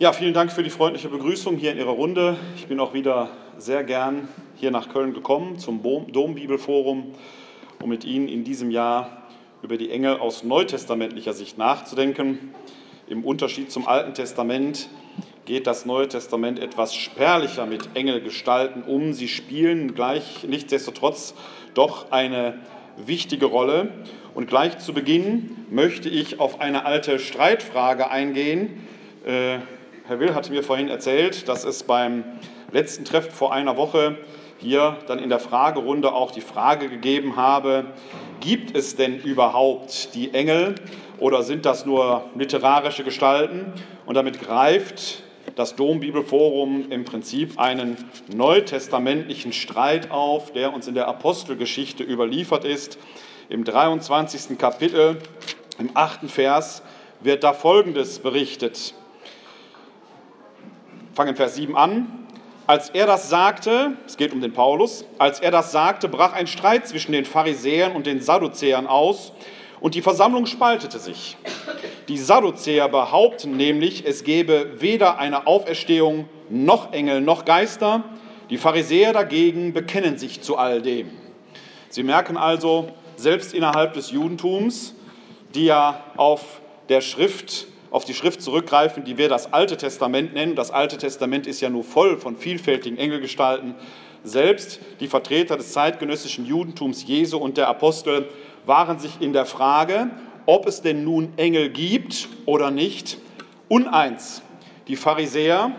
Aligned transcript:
Ja, 0.00 0.14
vielen 0.14 0.32
Dank 0.32 0.50
für 0.50 0.62
die 0.62 0.70
freundliche 0.70 1.10
Begrüßung 1.10 1.58
hier 1.58 1.72
in 1.72 1.76
Ihrer 1.76 1.90
Runde. 1.90 2.38
Ich 2.56 2.68
bin 2.68 2.80
auch 2.80 2.94
wieder 2.94 3.28
sehr 3.58 3.84
gern 3.84 4.28
hier 4.56 4.70
nach 4.70 4.88
Köln 4.88 5.12
gekommen 5.12 5.58
zum 5.58 5.82
Dombibelforum, 5.82 7.12
um 7.82 7.88
mit 7.90 8.06
Ihnen 8.06 8.26
in 8.26 8.42
diesem 8.42 8.70
Jahr 8.70 9.28
über 9.60 9.76
die 9.76 9.90
Engel 9.90 10.16
aus 10.16 10.42
neutestamentlicher 10.42 11.34
Sicht 11.34 11.58
nachzudenken. 11.58 12.54
Im 13.10 13.24
Unterschied 13.26 13.70
zum 13.70 13.86
Alten 13.86 14.14
Testament 14.14 14.88
geht 15.44 15.66
das 15.66 15.84
Neue 15.84 16.08
Testament 16.08 16.58
etwas 16.58 16.94
spärlicher 16.94 17.66
mit 17.66 17.90
Engelgestalten 17.92 18.82
um. 18.82 19.12
Sie 19.12 19.28
spielen 19.28 19.94
gleich 19.94 20.44
nichtsdestotrotz 20.48 21.34
doch 21.74 22.10
eine 22.10 22.58
wichtige 22.96 23.44
Rolle. 23.44 23.92
Und 24.34 24.48
gleich 24.48 24.78
zu 24.78 24.94
Beginn 24.94 25.66
möchte 25.68 26.08
ich 26.08 26.40
auf 26.40 26.58
eine 26.58 26.86
alte 26.86 27.18
Streitfrage 27.18 28.10
eingehen. 28.10 28.82
Herr 30.10 30.18
Will 30.18 30.34
hatte 30.34 30.50
mir 30.50 30.64
vorhin 30.64 30.88
erzählt, 30.88 31.46
dass 31.46 31.62
es 31.62 31.84
beim 31.84 32.24
letzten 32.72 33.04
Treffen 33.04 33.30
vor 33.30 33.52
einer 33.52 33.76
Woche 33.76 34.18
hier 34.58 34.96
dann 35.06 35.20
in 35.20 35.28
der 35.28 35.38
Fragerunde 35.38 36.12
auch 36.12 36.32
die 36.32 36.40
Frage 36.40 36.88
gegeben 36.88 37.36
habe, 37.36 37.84
gibt 38.40 38.76
es 38.76 38.96
denn 38.96 39.20
überhaupt 39.20 40.12
die 40.16 40.34
Engel 40.34 40.74
oder 41.20 41.44
sind 41.44 41.64
das 41.64 41.86
nur 41.86 42.24
literarische 42.34 43.04
Gestalten? 43.04 43.72
Und 44.04 44.16
damit 44.16 44.40
greift 44.40 45.22
das 45.54 45.76
Dombibelforum 45.76 46.90
im 46.90 47.04
Prinzip 47.04 47.60
einen 47.60 47.96
neutestamentlichen 48.34 49.52
Streit 49.52 50.10
auf, 50.10 50.50
der 50.52 50.74
uns 50.74 50.88
in 50.88 50.94
der 50.94 51.06
Apostelgeschichte 51.06 52.02
überliefert 52.02 52.64
ist. 52.64 52.98
Im 53.48 53.62
23. 53.62 54.58
Kapitel, 54.58 55.18
im 55.78 55.90
8. 55.94 56.28
Vers, 56.28 56.82
wird 57.20 57.44
da 57.44 57.52
Folgendes 57.52 58.18
berichtet. 58.18 58.94
Fangen 61.12 61.34
Vers 61.34 61.56
7 61.56 61.76
an. 61.76 62.06
Als 62.68 62.90
er 62.90 63.04
das 63.04 63.28
sagte, 63.28 63.96
es 64.06 64.16
geht 64.16 64.32
um 64.32 64.40
den 64.40 64.52
Paulus, 64.52 65.04
als 65.18 65.40
er 65.40 65.50
das 65.50 65.72
sagte, 65.72 66.08
brach 66.08 66.34
ein 66.34 66.46
Streit 66.46 66.86
zwischen 66.86 67.10
den 67.10 67.24
Pharisäern 67.24 67.96
und 67.96 68.06
den 68.06 68.20
Sadduzäern 68.20 68.86
aus 68.86 69.32
und 69.80 69.96
die 69.96 70.02
Versammlung 70.02 70.46
spaltete 70.46 71.00
sich. 71.00 71.36
Die 72.06 72.16
Sadduzäer 72.16 72.88
behaupten 72.88 73.56
nämlich, 73.56 74.06
es 74.06 74.22
gebe 74.22 74.80
weder 74.80 75.18
eine 75.18 75.48
Auferstehung 75.48 76.28
noch 76.48 76.92
Engel 76.92 77.20
noch 77.20 77.44
Geister. 77.44 78.04
Die 78.48 78.58
Pharisäer 78.58 79.12
dagegen 79.12 79.72
bekennen 79.72 80.16
sich 80.16 80.42
zu 80.42 80.56
all 80.56 80.80
dem. 80.80 81.10
Sie 81.88 82.04
merken 82.04 82.36
also, 82.36 82.90
selbst 83.16 83.52
innerhalb 83.52 83.94
des 83.94 84.12
Judentums, 84.12 84.94
die 85.54 85.64
ja 85.64 86.04
auf 86.16 86.60
der 86.88 87.00
Schrift 87.00 87.66
auf 87.90 88.04
die 88.04 88.14
Schrift 88.14 88.42
zurückgreifen, 88.42 89.04
die 89.04 89.18
wir 89.18 89.28
das 89.28 89.52
Alte 89.52 89.76
Testament 89.76 90.34
nennen. 90.34 90.54
Das 90.54 90.70
Alte 90.70 90.96
Testament 90.96 91.46
ist 91.46 91.60
ja 91.60 91.70
nur 91.70 91.84
voll 91.84 92.18
von 92.18 92.36
vielfältigen 92.36 92.98
Engelgestalten. 92.98 93.74
Selbst 94.22 94.80
die 95.00 95.08
Vertreter 95.08 95.56
des 95.56 95.72
zeitgenössischen 95.72 96.46
Judentums 96.46 97.06
Jesu 97.06 97.38
und 97.38 97.56
der 97.56 97.68
Apostel 97.68 98.28
waren 98.66 98.98
sich 98.98 99.20
in 99.20 99.32
der 99.32 99.46
Frage, 99.46 100.10
ob 100.46 100.66
es 100.66 100.82
denn 100.82 101.04
nun 101.04 101.32
Engel 101.36 101.70
gibt 101.70 102.28
oder 102.46 102.70
nicht, 102.70 103.18
uneins. 103.68 104.42
Die 104.88 104.96
Pharisäer, 104.96 105.72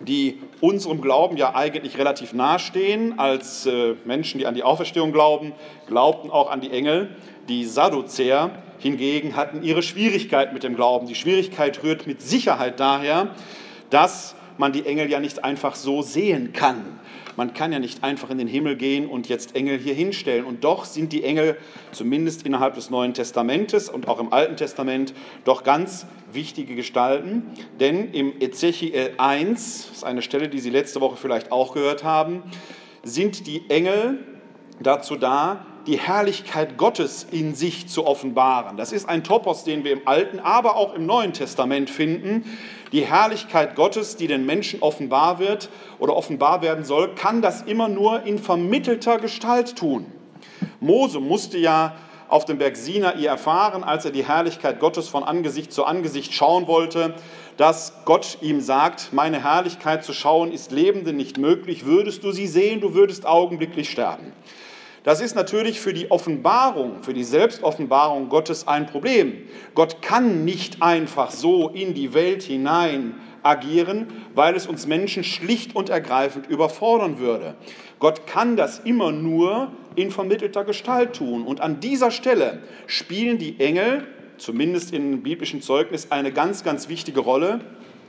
die 0.00 0.40
unserem 0.60 1.00
Glauben 1.00 1.36
ja 1.36 1.54
eigentlich 1.54 1.98
relativ 1.98 2.32
nahestehen, 2.32 3.18
als 3.18 3.66
äh, 3.66 3.94
Menschen, 4.04 4.38
die 4.38 4.46
an 4.46 4.54
die 4.54 4.62
Auferstehung 4.62 5.12
glauben, 5.12 5.52
glaubten 5.86 6.30
auch 6.30 6.50
an 6.50 6.60
die 6.60 6.70
Engel. 6.70 7.10
Die 7.48 7.64
Sadduzäer 7.64 8.50
hingegen 8.78 9.36
hatten 9.36 9.62
ihre 9.62 9.82
Schwierigkeit 9.82 10.52
mit 10.52 10.62
dem 10.62 10.76
Glauben. 10.76 11.06
Die 11.06 11.14
Schwierigkeit 11.14 11.82
rührt 11.82 12.06
mit 12.06 12.22
Sicherheit 12.22 12.80
daher, 12.80 13.34
dass 13.90 14.34
man 14.58 14.72
die 14.72 14.84
Engel 14.86 15.10
ja 15.10 15.20
nicht 15.20 15.44
einfach 15.44 15.74
so 15.74 16.02
sehen 16.02 16.52
kann. 16.52 16.98
Man 17.36 17.54
kann 17.54 17.72
ja 17.72 17.78
nicht 17.78 18.02
einfach 18.02 18.30
in 18.30 18.38
den 18.38 18.48
Himmel 18.48 18.76
gehen 18.76 19.06
und 19.06 19.28
jetzt 19.28 19.54
Engel 19.54 19.78
hier 19.78 19.94
hinstellen. 19.94 20.44
Und 20.44 20.64
doch 20.64 20.84
sind 20.84 21.12
die 21.12 21.22
Engel, 21.22 21.56
zumindest 21.92 22.44
innerhalb 22.44 22.74
des 22.74 22.90
Neuen 22.90 23.14
Testamentes 23.14 23.88
und 23.88 24.08
auch 24.08 24.18
im 24.18 24.32
Alten 24.32 24.56
Testament, 24.56 25.14
doch 25.44 25.62
ganz 25.62 26.06
wichtige 26.32 26.74
Gestalten. 26.74 27.46
Denn 27.78 28.12
im 28.12 28.40
Ezechiel 28.40 29.12
1, 29.18 29.86
das 29.86 29.96
ist 29.98 30.04
eine 30.04 30.22
Stelle, 30.22 30.48
die 30.48 30.58
Sie 30.58 30.70
letzte 30.70 31.00
Woche 31.00 31.16
vielleicht 31.16 31.52
auch 31.52 31.74
gehört 31.74 32.02
haben, 32.02 32.42
sind 33.04 33.46
die 33.46 33.70
Engel 33.70 34.18
dazu 34.80 35.16
da, 35.16 35.64
die 35.86 35.98
Herrlichkeit 35.98 36.76
Gottes 36.76 37.26
in 37.30 37.54
sich 37.54 37.88
zu 37.88 38.06
offenbaren. 38.06 38.76
Das 38.76 38.92
ist 38.92 39.08
ein 39.08 39.24
Topos, 39.24 39.64
den 39.64 39.84
wir 39.84 39.92
im 39.92 40.06
Alten, 40.06 40.38
aber 40.38 40.76
auch 40.76 40.94
im 40.94 41.06
Neuen 41.06 41.32
Testament 41.32 41.88
finden. 41.88 42.44
Die 42.92 43.04
Herrlichkeit 43.04 43.76
Gottes, 43.76 44.16
die 44.16 44.26
den 44.26 44.46
Menschen 44.46 44.80
offenbar 44.80 45.38
wird 45.38 45.68
oder 45.98 46.16
offenbar 46.16 46.62
werden 46.62 46.84
soll, 46.84 47.14
kann 47.14 47.42
das 47.42 47.62
immer 47.62 47.88
nur 47.88 48.22
in 48.22 48.38
vermittelter 48.38 49.18
Gestalt 49.18 49.76
tun. 49.76 50.06
Mose 50.80 51.20
musste 51.20 51.58
ja 51.58 51.96
auf 52.28 52.44
dem 52.44 52.58
Berg 52.58 52.76
Sinai 52.76 53.24
erfahren, 53.24 53.84
als 53.84 54.04
er 54.04 54.10
die 54.10 54.26
Herrlichkeit 54.26 54.80
Gottes 54.80 55.08
von 55.08 55.22
Angesicht 55.24 55.72
zu 55.72 55.84
Angesicht 55.84 56.32
schauen 56.32 56.66
wollte, 56.66 57.14
dass 57.56 57.92
Gott 58.04 58.38
ihm 58.40 58.60
sagt, 58.60 59.12
meine 59.12 59.42
Herrlichkeit 59.42 60.04
zu 60.04 60.12
schauen 60.12 60.52
ist 60.52 60.70
Lebenden 60.70 61.16
nicht 61.16 61.38
möglich, 61.38 61.84
würdest 61.84 62.24
du 62.24 62.32
sie 62.32 62.46
sehen, 62.46 62.80
du 62.80 62.94
würdest 62.94 63.26
augenblicklich 63.26 63.90
sterben. 63.90 64.32
Das 65.08 65.22
ist 65.22 65.34
natürlich 65.34 65.80
für 65.80 65.94
die 65.94 66.10
Offenbarung, 66.10 67.02
für 67.02 67.14
die 67.14 67.24
Selbstoffenbarung 67.24 68.28
Gottes 68.28 68.68
ein 68.68 68.84
Problem. 68.84 69.38
Gott 69.74 70.02
kann 70.02 70.44
nicht 70.44 70.82
einfach 70.82 71.30
so 71.30 71.70
in 71.70 71.94
die 71.94 72.12
Welt 72.12 72.42
hinein 72.42 73.14
agieren, 73.42 74.08
weil 74.34 74.54
es 74.54 74.66
uns 74.66 74.86
Menschen 74.86 75.24
schlicht 75.24 75.74
und 75.74 75.88
ergreifend 75.88 76.46
überfordern 76.46 77.18
würde. 77.18 77.54
Gott 78.00 78.26
kann 78.26 78.58
das 78.58 78.80
immer 78.80 79.10
nur 79.10 79.72
in 79.96 80.10
vermittelter 80.10 80.64
Gestalt 80.64 81.14
tun. 81.14 81.46
Und 81.46 81.62
an 81.62 81.80
dieser 81.80 82.10
Stelle 82.10 82.58
spielen 82.86 83.38
die 83.38 83.58
Engel, 83.60 84.06
zumindest 84.36 84.92
im 84.92 85.22
biblischen 85.22 85.62
Zeugnis, 85.62 86.08
eine 86.10 86.32
ganz, 86.32 86.64
ganz 86.64 86.90
wichtige 86.90 87.20
Rolle. 87.20 87.60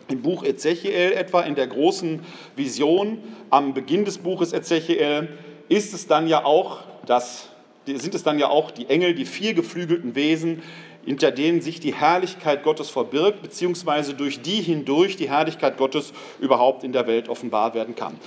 Im 0.10 0.22
Buch 0.22 0.44
Ezechiel 0.44 1.14
etwa, 1.14 1.44
in 1.44 1.56
der 1.56 1.68
großen 1.68 2.20
Vision 2.58 3.20
am 3.52 3.74
Beginn 3.74 4.04
des 4.04 4.18
Buches 4.18 4.52
Ezechiel, 4.52 5.30
ist 5.70 5.94
es 5.94 6.08
dann 6.08 6.28
ja 6.28 6.44
auch 6.44 6.80
das, 7.06 7.50
sind 7.86 8.14
es 8.14 8.24
dann 8.24 8.40
ja 8.40 8.50
auch 8.50 8.72
die 8.72 8.90
Engel, 8.90 9.14
die 9.14 9.26
vier 9.26 9.54
geflügelten 9.54 10.16
Wesen, 10.16 10.62
hinter 11.06 11.32
denen 11.32 11.62
sich 11.62 11.80
die 11.80 11.94
Herrlichkeit 11.94 12.64
Gottes 12.64 12.90
verbirgt, 12.90 13.42
beziehungsweise 13.42 14.14
durch 14.14 14.42
die 14.42 14.62
hindurch 14.62 15.16
die 15.16 15.30
Herrlichkeit 15.30 15.78
Gottes 15.78 16.14
überhaupt 16.40 16.84
in 16.84 16.92
der 16.92 17.08
Welt 17.08 17.30
offenbar 17.30 17.74
werden 17.74 17.96
kann. 17.96 18.18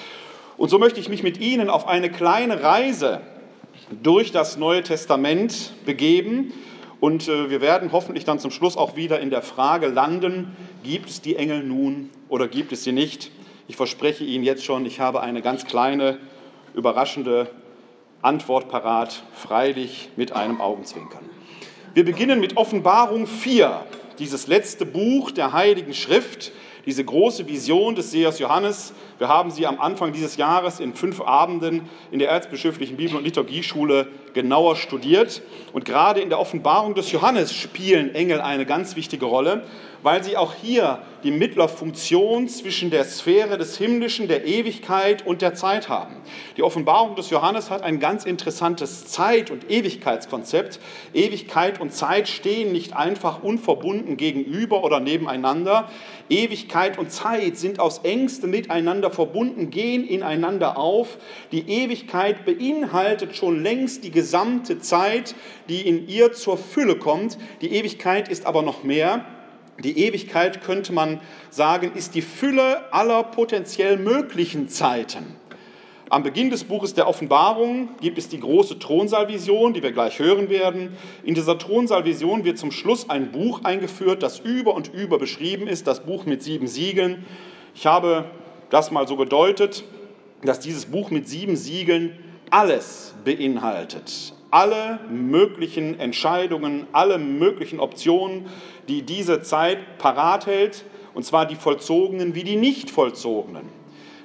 Und 0.57 0.69
so 0.69 0.79
möchte 0.79 1.01
ich 1.01 1.09
mich 1.09 1.23
mit 1.23 1.39
Ihnen 1.39 1.71
auf 1.71 1.87
eine 1.87 2.11
kleine 2.11 2.63
Reise 2.63 3.21
durch 4.03 4.33
das 4.33 4.57
Neue 4.57 4.83
Testament 4.83 5.73
begeben. 5.85 6.53
Und 7.01 7.29
äh, 7.29 7.51
wir 7.51 7.61
werden 7.61 7.91
hoffentlich 7.93 8.25
dann 8.25 8.39
zum 8.39 8.51
Schluss 8.51 8.77
auch 8.77 8.97
wieder 8.97 9.21
in 9.21 9.31
der 9.31 9.43
Frage 9.43 9.89
landen, 9.89 10.57
gibt 10.85 11.11
es 11.11 11.21
die 11.21 11.37
Engel 11.37 11.63
nun 11.63 12.11
oder 12.29 12.49
gibt 12.49 12.73
es 12.73 12.85
sie 12.85 12.93
nicht? 12.93 13.31
Ich 13.69 13.77
verspreche 13.77 14.25
Ihnen 14.25 14.45
jetzt 14.45 14.65
schon, 14.65 14.87
ich 14.87 15.01
habe 15.01 15.21
eine 15.21 15.43
ganz 15.43 15.65
kleine, 15.65 16.19
überraschende 16.75 17.49
Antwort 18.23 18.69
parat, 18.69 19.23
freilich 19.33 20.11
mit 20.17 20.33
einem 20.33 20.61
Augenzwinkern. 20.61 21.29
Wir 21.95 22.05
beginnen 22.05 22.41
mit 22.41 22.57
Offenbarung 22.57 23.27
4, 23.27 23.85
dieses 24.19 24.47
letzte 24.47 24.87
Buch 24.87 25.31
der 25.31 25.53
Heiligen 25.53 25.93
Schrift, 25.93 26.53
diese 26.87 27.05
große 27.05 27.47
Vision 27.49 27.95
des 27.95 28.11
Sehers 28.11 28.39
Johannes. 28.39 28.93
Wir 29.19 29.29
haben 29.29 29.51
sie 29.51 29.67
am 29.67 29.81
Anfang 29.81 30.13
dieses 30.13 30.37
Jahres 30.37 30.81
in 30.81 30.95
fünf 30.95 31.21
Abenden 31.21 31.89
in 32.11 32.19
der 32.19 32.31
Erzbischöflichen 32.31 32.97
Bibel- 32.97 33.17
und 33.17 33.25
Liturgieschule 33.25 34.09
genauer 34.35 34.77
studiert. 34.77 35.43
Und 35.73 35.85
gerade 35.85 36.21
in 36.21 36.29
der 36.29 36.41
Offenbarung 36.41 36.95
des 36.95 37.13
Johannes 37.13 37.55
spielen 37.55 38.15
Engel 38.15 38.41
eine 38.41 38.67
ganz 38.67 38.97
wichtige 38.97 39.27
Rolle 39.27 39.65
weil 40.03 40.23
sie 40.25 40.37
auch 40.37 40.55
hier 40.55 41.01
die 41.23 41.31
Mittlerfunktion 41.31 42.49
zwischen 42.49 42.91
der 42.91 43.05
Sphäre 43.05 43.57
des 43.59 43.79
Himmlischen, 43.79 44.27
der 44.27 44.45
Ewigkeit 44.45 45.25
und 45.25 45.41
der 45.41 45.55
Zeit 45.55 45.89
haben. 45.89 46.17
Die 46.57 46.63
Offenbarung 46.63 47.15
des 47.15 47.31
Johannes 47.31 47.71
hat 47.71 47.83
ein 47.83 48.01
ganz 48.01 48.25
interessantes 48.25 49.07
Zeit- 49.07 49.51
und 49.51 49.71
Ewigkeitskonzept. 49.71 50.81
Ewigkeit 51.15 51.81
und 51.81 51.93
Zeit 51.93 52.29
stehen 52.29 52.73
nicht 52.73 52.97
einfach 52.97 53.43
unverbunden 53.43 54.17
gegenüber 54.17 54.83
oder 54.83 54.99
nebeneinander. 54.99 55.89
Ewigkeit 56.29 56.99
und 56.99 57.13
Zeit 57.13 57.57
sind 57.57 57.79
aus 57.79 57.99
engstem 57.99 58.51
miteinander 58.51 59.11
verbunden, 59.11 59.71
gehen 59.71 60.07
ineinander 60.07 60.77
auf. 60.77 61.19
Die 61.53 61.69
Ewigkeit 61.69 62.45
beinhaltet 62.45 63.37
schon 63.37 63.63
längst 63.63 64.03
die 64.03 64.11
gesamte 64.11 64.81
Zeit, 64.81 65.35
die 65.69 65.87
in 65.87 66.09
ihr 66.09 66.33
zur 66.33 66.59
Fülle 66.59 66.97
kommt. 66.97 67.39
Die 67.61 67.73
Ewigkeit 67.75 68.29
ist 68.29 68.47
aber 68.47 68.63
noch 68.63 68.83
mehr. 68.83 69.25
Die 69.83 69.99
Ewigkeit, 69.99 70.63
könnte 70.63 70.93
man 70.93 71.21
sagen, 71.51 71.93
ist 71.95 72.15
die 72.15 72.23
Fülle 72.23 72.93
aller 72.93 73.23
potenziell 73.25 73.97
möglichen 73.97 74.69
Zeiten. 74.69 75.37
Am 76.13 76.23
Beginn 76.23 76.51
des 76.51 76.65
Buches 76.65 76.93
der 76.93 77.09
Offenbarung 77.09 77.89
gibt 78.03 78.19
es 78.19 78.29
die 78.29 78.39
große 78.39 78.79
Thronsaalvision, 78.79 79.73
die 79.73 79.83
wir 79.83 79.93
gleich 79.93 80.19
hören 80.19 80.51
werden. 80.51 80.95
In 81.25 81.35
dieser 81.35 81.57
Thronsaalvision 81.57 82.45
wird 82.45 82.59
zum 82.59 82.71
Schluss 82.71 83.09
ein 83.09 83.33
Buch 83.33 83.65
eingeführt, 83.65 84.23
das 84.23 84.39
über 84.39 84.75
und 84.75 84.93
über 84.93 85.19
beschrieben 85.19 85.67
ist, 85.67 85.87
das 85.87 86.01
Buch 86.05 86.27
mit 86.27 86.43
sieben 86.43 86.67
Siegeln. 86.67 87.25
Ich 87.75 87.87
habe 87.87 88.27
das 88.69 88.91
mal 88.91 89.09
so 89.09 89.17
gedeutet, 89.17 89.85
dass 90.43 90.61
dieses 90.61 90.85
Buch 90.85 91.11
mit 91.11 91.29
sieben 91.29 91.57
Siegeln 91.57 92.19
alles 92.51 93.15
beinhaltet. 93.25 94.35
Alle 94.53 95.01
möglichen 95.09 95.99
Entscheidungen, 95.99 96.87
alle 96.93 97.17
möglichen 97.17 97.81
Optionen, 97.81 98.51
die 98.87 99.01
diese 99.01 99.41
Zeit 99.41 99.97
parat 99.97 100.45
hält, 100.45 100.85
und 101.15 101.25
zwar 101.25 101.47
die 101.47 101.57
vollzogenen 101.57 102.35
wie 102.35 102.45
die 102.45 102.57
nicht 102.57 102.91
vollzogenen. 102.91 103.65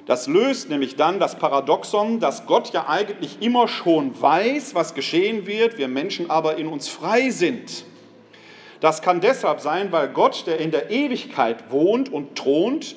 Das 0.04 0.26
löst 0.26 0.68
nämlich 0.68 0.96
dann 0.96 1.18
das 1.18 1.38
Paradoxon, 1.38 2.20
dass 2.20 2.44
Gott 2.44 2.74
ja 2.74 2.88
eigentlich 2.90 3.38
immer 3.40 3.68
schon 3.68 4.20
weiß, 4.20 4.74
was 4.74 4.92
geschehen 4.92 5.46
wird, 5.46 5.78
wir 5.78 5.88
Menschen 5.88 6.28
aber 6.28 6.58
in 6.58 6.66
uns 6.66 6.88
frei 6.88 7.30
sind. 7.30 7.86
Das 8.80 9.00
kann 9.00 9.22
deshalb 9.22 9.60
sein, 9.60 9.92
weil 9.92 10.08
Gott, 10.08 10.46
der 10.46 10.60
in 10.60 10.70
der 10.70 10.90
Ewigkeit 10.90 11.70
wohnt 11.70 12.12
und 12.12 12.36
thront, 12.36 12.96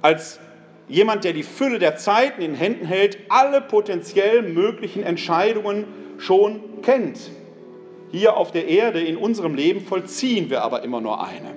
als 0.00 0.40
jemand, 0.88 1.24
der 1.24 1.34
die 1.34 1.42
Fülle 1.42 1.78
der 1.78 1.96
Zeiten 1.96 2.40
in 2.40 2.54
Händen 2.54 2.86
hält, 2.86 3.18
alle 3.28 3.60
potenziell 3.60 4.40
möglichen 4.40 5.02
Entscheidungen 5.02 5.84
schon 6.18 6.60
kennt. 6.82 7.18
Hier 8.10 8.36
auf 8.36 8.52
der 8.52 8.68
Erde 8.68 9.00
in 9.00 9.16
unserem 9.16 9.54
Leben 9.54 9.80
vollziehen 9.80 10.50
wir 10.50 10.62
aber 10.62 10.82
immer 10.82 11.00
nur 11.00 11.24
eine. 11.24 11.54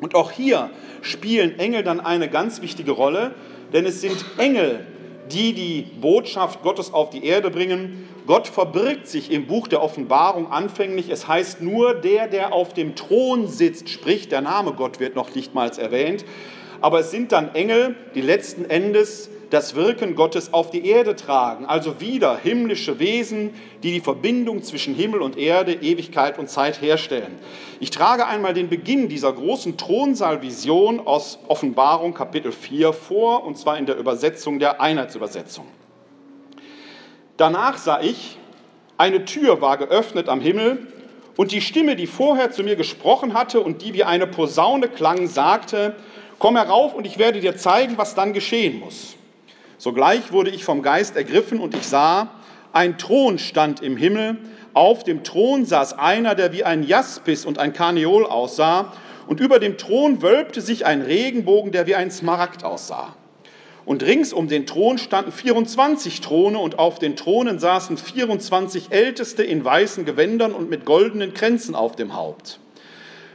Und 0.00 0.14
auch 0.14 0.30
hier 0.30 0.70
spielen 1.00 1.58
Engel 1.58 1.82
dann 1.82 2.00
eine 2.00 2.28
ganz 2.28 2.60
wichtige 2.60 2.92
Rolle, 2.92 3.34
denn 3.72 3.86
es 3.86 4.00
sind 4.00 4.24
Engel, 4.38 4.86
die 5.30 5.52
die 5.52 5.82
Botschaft 6.00 6.62
Gottes 6.62 6.92
auf 6.92 7.10
die 7.10 7.24
Erde 7.24 7.50
bringen. 7.50 8.08
Gott 8.26 8.48
verbirgt 8.48 9.06
sich 9.06 9.30
im 9.30 9.46
Buch 9.46 9.68
der 9.68 9.82
Offenbarung 9.82 10.50
anfänglich. 10.50 11.08
Es 11.08 11.28
heißt 11.28 11.62
nur, 11.62 11.94
der, 11.94 12.26
der 12.28 12.52
auf 12.52 12.74
dem 12.74 12.96
Thron 12.96 13.46
sitzt, 13.46 13.88
sprich, 13.88 14.28
der 14.28 14.40
Name 14.40 14.72
Gott 14.72 15.00
wird 15.00 15.14
noch 15.14 15.34
nichtmals 15.34 15.78
erwähnt. 15.78 16.24
Aber 16.80 17.00
es 17.00 17.10
sind 17.10 17.30
dann 17.32 17.54
Engel, 17.54 17.94
die 18.14 18.20
letzten 18.20 18.64
Endes 18.64 19.30
das 19.52 19.74
Wirken 19.74 20.14
Gottes 20.14 20.54
auf 20.54 20.70
die 20.70 20.86
Erde 20.88 21.14
tragen. 21.14 21.66
Also 21.66 22.00
wieder 22.00 22.38
himmlische 22.38 22.98
Wesen, 22.98 23.52
die 23.82 23.92
die 23.92 24.00
Verbindung 24.00 24.62
zwischen 24.62 24.94
Himmel 24.94 25.20
und 25.20 25.36
Erde, 25.36 25.74
Ewigkeit 25.74 26.38
und 26.38 26.48
Zeit 26.48 26.80
herstellen. 26.80 27.38
Ich 27.78 27.90
trage 27.90 28.26
einmal 28.26 28.54
den 28.54 28.70
Beginn 28.70 29.10
dieser 29.10 29.30
großen 29.30 29.76
Thronsaalvision 29.76 31.06
aus 31.06 31.38
Offenbarung 31.48 32.14
Kapitel 32.14 32.50
4 32.50 32.94
vor, 32.94 33.44
und 33.44 33.58
zwar 33.58 33.76
in 33.76 33.84
der 33.84 33.98
Übersetzung 33.98 34.58
der 34.58 34.80
Einheitsübersetzung. 34.80 35.66
Danach 37.36 37.76
sah 37.76 38.00
ich, 38.00 38.38
eine 38.96 39.26
Tür 39.26 39.60
war 39.60 39.76
geöffnet 39.76 40.30
am 40.30 40.40
Himmel, 40.40 40.86
und 41.36 41.52
die 41.52 41.60
Stimme, 41.60 41.96
die 41.96 42.06
vorher 42.06 42.52
zu 42.52 42.62
mir 42.62 42.76
gesprochen 42.76 43.34
hatte 43.34 43.60
und 43.60 43.82
die 43.82 43.92
wie 43.92 44.04
eine 44.04 44.26
Posaune 44.26 44.88
klang, 44.88 45.26
sagte, 45.26 45.94
Komm 46.38 46.56
herauf 46.56 46.94
und 46.94 47.06
ich 47.06 47.18
werde 47.18 47.40
dir 47.40 47.56
zeigen, 47.56 47.98
was 47.98 48.14
dann 48.14 48.32
geschehen 48.32 48.80
muss. 48.80 49.16
Sogleich 49.82 50.30
wurde 50.30 50.50
ich 50.50 50.62
vom 50.62 50.80
Geist 50.80 51.16
ergriffen 51.16 51.58
und 51.58 51.74
ich 51.74 51.82
sah, 51.82 52.30
ein 52.72 52.98
Thron 52.98 53.40
stand 53.40 53.82
im 53.82 53.96
Himmel. 53.96 54.38
Auf 54.74 55.02
dem 55.02 55.24
Thron 55.24 55.64
saß 55.64 55.94
einer, 55.98 56.36
der 56.36 56.52
wie 56.52 56.62
ein 56.62 56.84
Jaspis 56.84 57.44
und 57.44 57.58
ein 57.58 57.72
Karneol 57.72 58.24
aussah. 58.24 58.92
Und 59.26 59.40
über 59.40 59.58
dem 59.58 59.78
Thron 59.78 60.22
wölbte 60.22 60.60
sich 60.60 60.86
ein 60.86 61.02
Regenbogen, 61.02 61.72
der 61.72 61.88
wie 61.88 61.96
ein 61.96 62.12
Smaragd 62.12 62.62
aussah. 62.62 63.16
Und 63.84 64.04
rings 64.04 64.32
um 64.32 64.46
den 64.46 64.66
Thron 64.66 64.98
standen 64.98 65.32
24 65.32 66.20
Throne 66.20 66.60
und 66.60 66.78
auf 66.78 67.00
den 67.00 67.16
Thronen 67.16 67.58
saßen 67.58 67.96
24 67.96 68.92
Älteste 68.92 69.42
in 69.42 69.64
weißen 69.64 70.04
Gewändern 70.04 70.52
und 70.52 70.70
mit 70.70 70.84
goldenen 70.84 71.34
Kränzen 71.34 71.74
auf 71.74 71.96
dem 71.96 72.14
Haupt. 72.14 72.60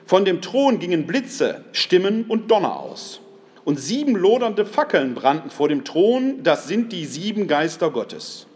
Von 0.06 0.24
dem 0.24 0.42
Thron 0.42 0.80
gingen 0.80 1.08
Blitze, 1.08 1.66
Stimmen 1.74 2.24
und 2.30 2.50
Donner 2.50 2.80
aus 2.80 3.20
und 3.68 3.78
sieben 3.78 4.16
lodernde 4.16 4.66
Fackeln 4.66 5.14
brannten 5.14 5.50
vor 5.50 5.68
dem 5.68 5.84
Thron, 5.84 6.42
das 6.42 6.69
sind 6.69 6.94
die 6.94 7.06
sieben 7.06 7.50
Geister 7.50 7.92
Gottes. 7.92 8.48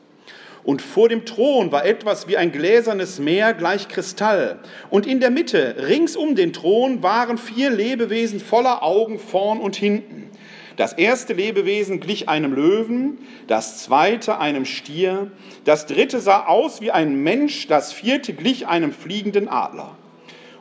Und 0.63 0.81
vor 0.81 1.09
dem 1.09 1.25
Thron 1.25 1.73
war 1.73 1.83
etwas 1.83 2.29
wie 2.29 2.37
ein 2.37 2.53
gläsernes 2.53 3.19
Meer 3.19 3.53
gleich 3.53 3.89
Kristall. 3.89 4.59
Und 4.89 5.05
in 5.05 5.19
der 5.19 5.29
Mitte, 5.29 5.75
rings 5.85 6.15
um 6.15 6.35
den 6.35 6.53
Thron, 6.53 7.03
waren 7.03 7.37
vier 7.37 7.71
Lebewesen 7.71 8.39
voller 8.39 8.83
Augen 8.83 9.19
vorn 9.19 9.59
und 9.59 9.75
hinten. 9.75 10.29
Das 10.77 10.93
erste 10.93 11.33
Lebewesen 11.33 11.99
glich 11.99 12.29
einem 12.29 12.53
Löwen, 12.53 13.17
das 13.47 13.83
zweite 13.83 14.39
einem 14.39 14.63
Stier, 14.63 15.29
das 15.65 15.87
dritte 15.87 16.21
sah 16.21 16.45
aus 16.45 16.79
wie 16.79 16.91
ein 16.91 17.15
Mensch, 17.15 17.67
das 17.67 17.91
vierte 17.91 18.31
glich 18.31 18.65
einem 18.65 18.93
fliegenden 18.93 19.49
Adler. 19.49 19.97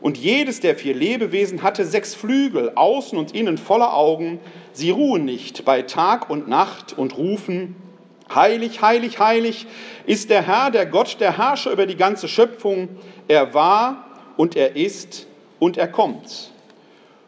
Und 0.00 0.16
jedes 0.16 0.60
der 0.60 0.76
vier 0.76 0.94
Lebewesen 0.94 1.62
hatte 1.62 1.84
sechs 1.84 2.14
Flügel, 2.14 2.72
außen 2.74 3.18
und 3.18 3.34
innen 3.34 3.58
voller 3.58 3.94
Augen. 3.94 4.40
Sie 4.72 4.90
ruhen 4.90 5.24
nicht 5.24 5.64
bei 5.64 5.82
Tag 5.82 6.30
und 6.30 6.48
Nacht 6.48 6.96
und 6.96 7.18
rufen, 7.18 7.76
Heilig, 8.32 8.80
heilig, 8.80 9.18
heilig 9.18 9.66
ist 10.06 10.30
der 10.30 10.46
Herr, 10.46 10.70
der 10.70 10.86
Gott, 10.86 11.16
der 11.18 11.36
Herrscher 11.36 11.72
über 11.72 11.86
die 11.86 11.96
ganze 11.96 12.28
Schöpfung. 12.28 12.88
Er 13.26 13.54
war 13.54 14.06
und 14.36 14.54
er 14.54 14.76
ist 14.76 15.26
und 15.58 15.76
er 15.76 15.88
kommt. 15.88 16.52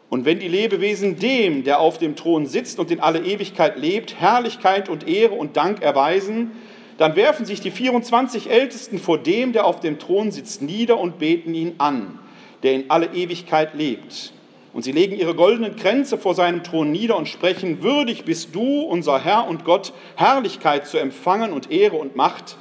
Und 0.09 0.23
wenn 0.23 0.39
die 0.39 0.47
Lebewesen 0.47 1.19
dem, 1.19 1.65
der 1.65 1.81
auf 1.81 1.97
dem 1.97 2.15
Thron 2.15 2.45
sitzt 2.45 2.79
und 2.79 2.89
in 2.89 3.01
alle 3.01 3.19
Ewigkeit 3.19 3.77
lebt, 3.77 4.15
Herrlichkeit 4.21 4.87
und 4.87 5.05
Ehre 5.05 5.33
und 5.33 5.57
Dank 5.57 5.81
erweisen, 5.81 6.51
dann 6.97 7.17
werfen 7.17 7.45
sich 7.45 7.59
die 7.59 7.71
24 7.71 8.49
Ältesten 8.49 8.97
vor 8.97 9.17
dem, 9.17 9.51
der 9.51 9.65
auf 9.65 9.81
dem 9.81 9.99
Thron 9.99 10.31
sitzt, 10.31 10.61
nieder 10.61 10.99
und 10.99 11.19
beten 11.19 11.53
ihn 11.53 11.75
an 11.79 12.17
der 12.63 12.73
in 12.73 12.89
alle 12.89 13.13
Ewigkeit 13.13 13.73
lebt. 13.73 14.33
Und 14.73 14.83
sie 14.83 14.91
legen 14.91 15.15
ihre 15.15 15.35
goldenen 15.35 15.75
Kränze 15.75 16.17
vor 16.17 16.33
seinem 16.33 16.63
Thron 16.63 16.91
nieder 16.91 17.15
und 17.15 17.29
sprechen, 17.29 17.83
würdig 17.83 18.25
bist 18.25 18.55
du, 18.55 18.81
unser 18.81 19.23
Herr 19.23 19.47
und 19.47 19.65
Gott, 19.65 19.93
Herrlichkeit 20.15 20.87
zu 20.87 20.97
empfangen 20.97 21.53
und 21.53 21.69
Ehre 21.69 21.97
und 21.97 22.15
Macht, 22.15 22.57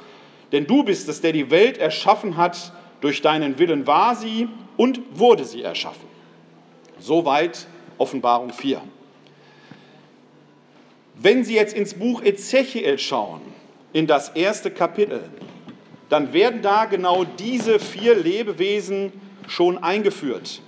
denn 0.53 0.67
du 0.67 0.85
bist 0.85 1.09
es, 1.09 1.23
der 1.23 1.33
die 1.33 1.51
Welt 1.51 1.79
erschaffen 1.79 2.37
hat, 2.37 2.73
durch 3.01 3.23
deinen 3.23 3.59
Willen 3.59 3.87
war 3.87 4.15
sie 4.15 4.49
und 4.77 5.01
wurde 5.15 5.45
sie 5.45 5.63
erschaffen. 5.63 6.07
Soweit 6.99 7.67
Offenbarung 7.99 8.53
4. 8.53 8.83
Wenn 11.15 11.45
Sie 11.45 11.55
jetzt 11.55 11.75
ins 11.75 11.95
Buch 11.95 12.23
Ezechiel 12.23 12.99
schauen, 12.99 13.41
in 13.93 14.07
das 14.07 14.31
erste 14.31 14.71
Kapitel, 14.71 15.23
dann 16.09 16.33
werden 16.33 16.63
da 16.63 16.87
genau 16.87 17.25
diese 17.25 17.79
vier 17.79 18.15
Lebewesen 18.15 19.13
schon 19.49 19.83
eingeführt. 19.83 20.61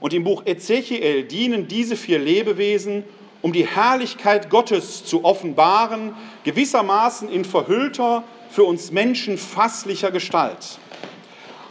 Und 0.00 0.12
im 0.12 0.24
Buch 0.24 0.42
Ezechiel 0.46 1.24
dienen 1.24 1.68
diese 1.68 1.96
vier 1.96 2.18
Lebewesen, 2.18 3.04
um 3.42 3.52
die 3.52 3.66
Herrlichkeit 3.66 4.50
Gottes 4.50 5.04
zu 5.04 5.24
offenbaren, 5.24 6.14
gewissermaßen 6.44 7.28
in 7.28 7.44
verhüllter, 7.44 8.24
für 8.50 8.64
uns 8.64 8.90
Menschen 8.90 9.38
fasslicher 9.38 10.10
Gestalt. 10.10 10.78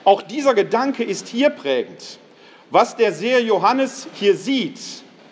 Auch 0.06 0.22
dieser 0.22 0.54
Gedanke 0.54 1.04
ist 1.04 1.28
hier 1.28 1.50
prägend. 1.50 2.20
Was 2.72 2.96
der 2.96 3.12
Seher 3.12 3.42
Johannes 3.42 4.08
hier 4.14 4.36
sieht, 4.36 4.80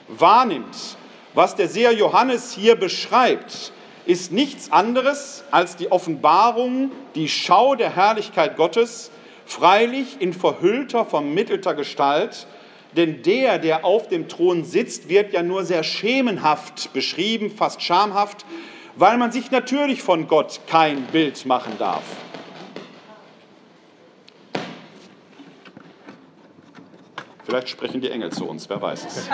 wahrnimmt, 0.08 0.98
was 1.34 1.56
der 1.56 1.68
Seher 1.68 1.94
Johannes 1.94 2.52
hier 2.52 2.76
beschreibt, 2.76 3.72
ist 4.06 4.32
nichts 4.32 4.72
anderes 4.72 5.44
als 5.52 5.76
die 5.76 5.92
Offenbarung, 5.92 6.92
die 7.16 7.30
Schau 7.30 7.76
der 7.76 7.96
Herrlichkeit 7.96 8.58
Gottes, 8.58 9.12
freilich 9.48 10.18
in 10.20 10.34
verhüllter, 10.34 11.06
vermittelter 11.06 11.74
Gestalt, 11.74 12.46
denn 12.96 13.24
der, 13.24 13.58
der 13.60 13.86
auf 13.86 14.08
dem 14.08 14.28
Thron 14.28 14.66
sitzt, 14.66 15.10
wird 15.10 15.34
ja 15.34 15.42
nur 15.42 15.64
sehr 15.64 15.84
schemenhaft 15.84 16.94
beschrieben, 16.94 17.50
fast 17.50 17.82
schamhaft, 17.82 18.46
weil 18.96 19.18
man 19.18 19.32
sich 19.32 19.52
natürlich 19.52 20.04
von 20.04 20.28
Gott 20.28 20.62
kein 20.68 21.04
Bild 21.08 21.46
machen 21.46 21.74
darf. 21.80 22.04
Vielleicht 27.46 27.70
sprechen 27.70 28.02
die 28.02 28.12
Engel 28.12 28.32
zu 28.32 28.46
uns, 28.46 28.70
wer 28.70 28.82
weiß 28.82 29.06
es. 29.06 29.30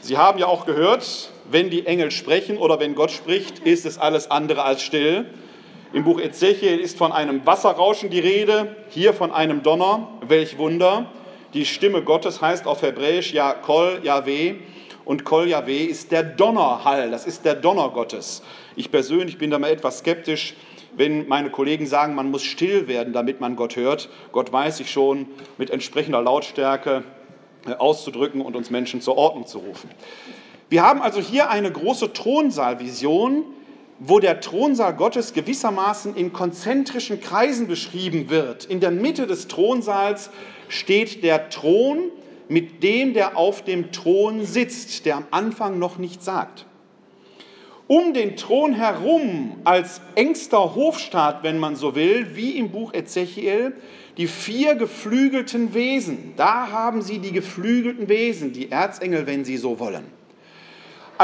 Sie 0.00 0.18
haben 0.18 0.38
ja 0.38 0.46
auch 0.46 0.66
gehört, 0.66 1.30
wenn 1.50 1.70
die 1.70 1.86
Engel 1.86 2.10
sprechen 2.10 2.58
oder 2.58 2.80
wenn 2.80 2.96
Gott 2.96 3.12
spricht, 3.12 3.60
ist 3.60 3.86
es 3.86 3.96
alles 3.96 4.30
andere 4.30 4.64
als 4.64 4.82
still. 4.82 5.26
Im 5.94 6.02
Buch 6.02 6.20
Ezechiel 6.20 6.80
ist 6.80 6.98
von 6.98 7.12
einem 7.12 7.46
Wasserrauschen 7.46 8.10
die 8.10 8.18
Rede, 8.18 8.74
hier 8.88 9.14
von 9.14 9.30
einem 9.30 9.62
Donner. 9.62 10.08
Welch 10.26 10.58
Wunder! 10.58 11.06
Die 11.54 11.64
Stimme 11.64 12.02
Gottes 12.02 12.42
heißt 12.42 12.66
auf 12.66 12.82
Hebräisch 12.82 13.32
ja 13.32 13.52
Kol 13.52 14.00
Yahweh 14.02 14.56
und 15.04 15.22
Kol 15.22 15.46
Yahweh 15.46 15.84
ist 15.84 16.10
der 16.10 16.24
Donnerhall, 16.24 17.12
das 17.12 17.26
ist 17.26 17.44
der 17.44 17.54
Donner 17.54 17.90
Gottes. 17.90 18.42
Ich 18.74 18.90
persönlich 18.90 19.38
bin 19.38 19.52
da 19.52 19.60
mal 19.60 19.70
etwas 19.70 20.00
skeptisch, 20.00 20.54
wenn 20.96 21.28
meine 21.28 21.50
Kollegen 21.50 21.86
sagen, 21.86 22.16
man 22.16 22.28
muss 22.28 22.42
still 22.42 22.88
werden, 22.88 23.12
damit 23.12 23.40
man 23.40 23.54
Gott 23.54 23.76
hört. 23.76 24.08
Gott 24.32 24.52
weiß 24.52 24.78
sich 24.78 24.90
schon 24.90 25.28
mit 25.58 25.70
entsprechender 25.70 26.22
Lautstärke 26.22 27.04
äh, 27.68 27.74
auszudrücken 27.74 28.40
und 28.40 28.56
uns 28.56 28.68
Menschen 28.68 29.00
zur 29.00 29.16
Ordnung 29.16 29.46
zu 29.46 29.58
rufen. 29.58 29.88
Wir 30.70 30.82
haben 30.82 31.00
also 31.00 31.20
hier 31.20 31.50
eine 31.50 31.70
große 31.70 32.12
Thronsaalvision, 32.12 33.44
wo 34.06 34.20
der 34.20 34.40
Thronsaal 34.40 34.94
Gottes 34.94 35.32
gewissermaßen 35.32 36.14
in 36.14 36.32
konzentrischen 36.32 37.20
Kreisen 37.20 37.66
beschrieben 37.66 38.28
wird. 38.28 38.66
In 38.66 38.80
der 38.80 38.90
Mitte 38.90 39.26
des 39.26 39.48
Thronsaals 39.48 40.30
steht 40.68 41.22
der 41.22 41.48
Thron 41.48 42.10
mit 42.48 42.82
dem, 42.82 43.14
der 43.14 43.38
auf 43.38 43.64
dem 43.64 43.92
Thron 43.92 44.44
sitzt, 44.44 45.06
der 45.06 45.16
am 45.16 45.26
Anfang 45.30 45.78
noch 45.78 45.96
nichts 45.96 46.26
sagt. 46.26 46.66
Um 47.86 48.12
den 48.12 48.36
Thron 48.36 48.74
herum, 48.74 49.56
als 49.64 50.00
engster 50.14 50.74
Hofstaat, 50.74 51.42
wenn 51.42 51.58
man 51.58 51.76
so 51.76 51.94
will, 51.94 52.34
wie 52.34 52.58
im 52.58 52.70
Buch 52.70 52.92
Ezechiel, 52.92 53.74
die 54.16 54.26
vier 54.26 54.74
geflügelten 54.74 55.74
Wesen. 55.74 56.34
Da 56.36 56.70
haben 56.70 57.02
sie 57.02 57.18
die 57.18 57.32
geflügelten 57.32 58.08
Wesen, 58.08 58.52
die 58.52 58.70
Erzengel, 58.70 59.26
wenn 59.26 59.44
sie 59.44 59.56
so 59.56 59.78
wollen. 59.78 60.04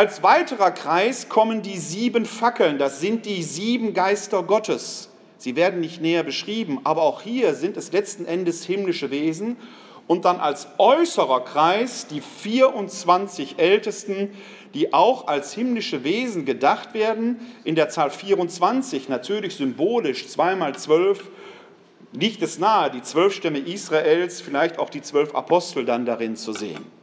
Als 0.01 0.23
weiterer 0.23 0.71
Kreis 0.71 1.29
kommen 1.29 1.61
die 1.61 1.77
sieben 1.77 2.25
Fackeln, 2.25 2.79
das 2.79 3.03
sind 3.03 3.27
die 3.27 3.43
sieben 3.43 3.93
Geister 3.93 4.43
Gottes. 4.43 5.11
Sie 5.37 5.57
werden 5.57 5.81
nicht 5.81 6.01
näher 6.01 6.23
beschrieben, 6.23 6.81
aber 6.85 7.03
auch 7.03 7.21
hier 7.21 7.55
sind 7.55 7.77
es 7.77 7.93
letzten 7.93 8.25
Endes 8.25 8.65
himmlische 8.65 9.11
Wesen. 9.11 9.59
Und 10.07 10.25
dann 10.25 10.41
als 10.41 10.69
äußerer 10.79 11.45
Kreis 11.45 12.07
die 12.07 12.23
24 12.23 13.59
Ältesten, 13.59 14.31
die 14.73 14.95
auch 14.95 15.27
als 15.27 15.53
himmlische 15.53 16.03
Wesen 16.03 16.47
gedacht 16.47 16.95
werden. 16.95 17.39
In 17.65 17.75
der 17.75 17.91
Zahl 17.91 18.09
24 18.09 19.11
natürlich 19.11 19.57
symbolisch, 19.57 20.29
zweimal 20.29 20.75
zwölf, 20.77 21.29
liegt 22.15 22.41
es 22.41 22.59
nahe, 22.59 22.91
die 22.91 23.03
zwölf 23.03 23.35
Stämme 23.35 23.59
Israels, 23.59 24.41
vielleicht 24.41 24.79
auch 24.79 24.89
die 24.89 25.03
zwölf 25.03 25.35
Apostel 25.35 25.85
dann 25.85 26.07
darin 26.07 26.37
zu 26.37 26.55
sehen. 26.55 27.00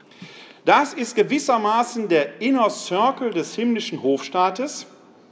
Das 0.68 0.94
ist 0.94 1.16
gewissermaßen 1.16 2.10
der 2.10 2.42
Inner 2.42 2.70
Circle 2.70 3.32
des 3.32 3.56
himmlischen 3.56 4.04
Hofstaates. 4.04 4.86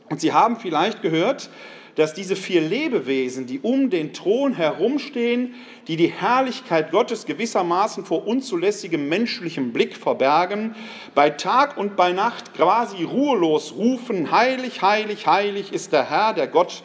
Und 0.09 0.21
Sie 0.21 0.31
haben 0.31 0.55
vielleicht 0.55 1.01
gehört, 1.01 1.49
dass 1.95 2.13
diese 2.13 2.37
vier 2.37 2.61
Lebewesen, 2.61 3.45
die 3.45 3.59
um 3.59 3.89
den 3.89 4.13
Thron 4.13 4.53
herumstehen, 4.53 5.55
die 5.89 5.97
die 5.97 6.07
Herrlichkeit 6.07 6.89
Gottes 6.91 7.25
gewissermaßen 7.25 8.05
vor 8.05 8.25
unzulässigem 8.25 9.09
menschlichem 9.09 9.73
Blick 9.73 9.97
verbergen, 9.97 10.73
bei 11.15 11.31
Tag 11.31 11.75
und 11.75 11.97
bei 11.97 12.13
Nacht 12.13 12.53
quasi 12.53 13.03
ruhelos 13.03 13.73
rufen, 13.75 14.31
heilig, 14.31 14.81
heilig, 14.81 15.27
heilig 15.27 15.73
ist 15.73 15.91
der 15.91 16.09
Herr, 16.09 16.31
der 16.31 16.47
Gott, 16.47 16.81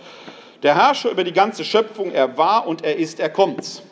der 0.64 0.74
Herrscher 0.74 1.12
über 1.12 1.22
die 1.22 1.32
ganze 1.32 1.64
Schöpfung, 1.64 2.10
er 2.10 2.36
war 2.36 2.66
und 2.66 2.82
er 2.82 2.96
ist, 2.96 3.20
er 3.20 3.30
kommt. 3.30 3.84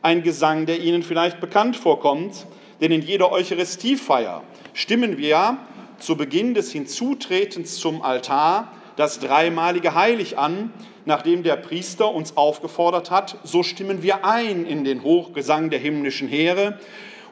Ein 0.00 0.22
Gesang, 0.22 0.66
der 0.66 0.78
Ihnen 0.78 1.02
vielleicht 1.02 1.40
bekannt 1.40 1.76
vorkommt, 1.76 2.46
denn 2.80 2.92
in 2.92 3.02
jeder 3.02 3.32
Eucharistiefeier 3.32 4.42
stimmen 4.74 5.18
wir 5.18 5.58
zu 5.98 6.16
Beginn 6.16 6.54
des 6.54 6.72
Hinzutretens 6.72 7.76
zum 7.76 8.02
Altar 8.02 8.72
das 8.96 9.18
dreimalige 9.18 9.94
Heilig 9.94 10.38
an, 10.38 10.72
nachdem 11.04 11.42
der 11.42 11.56
Priester 11.56 12.12
uns 12.12 12.36
aufgefordert 12.36 13.10
hat, 13.10 13.38
so 13.44 13.62
stimmen 13.62 14.02
wir 14.02 14.24
ein 14.24 14.66
in 14.66 14.84
den 14.84 15.02
Hochgesang 15.02 15.70
der 15.70 15.78
himmlischen 15.78 16.28
Heere. 16.28 16.78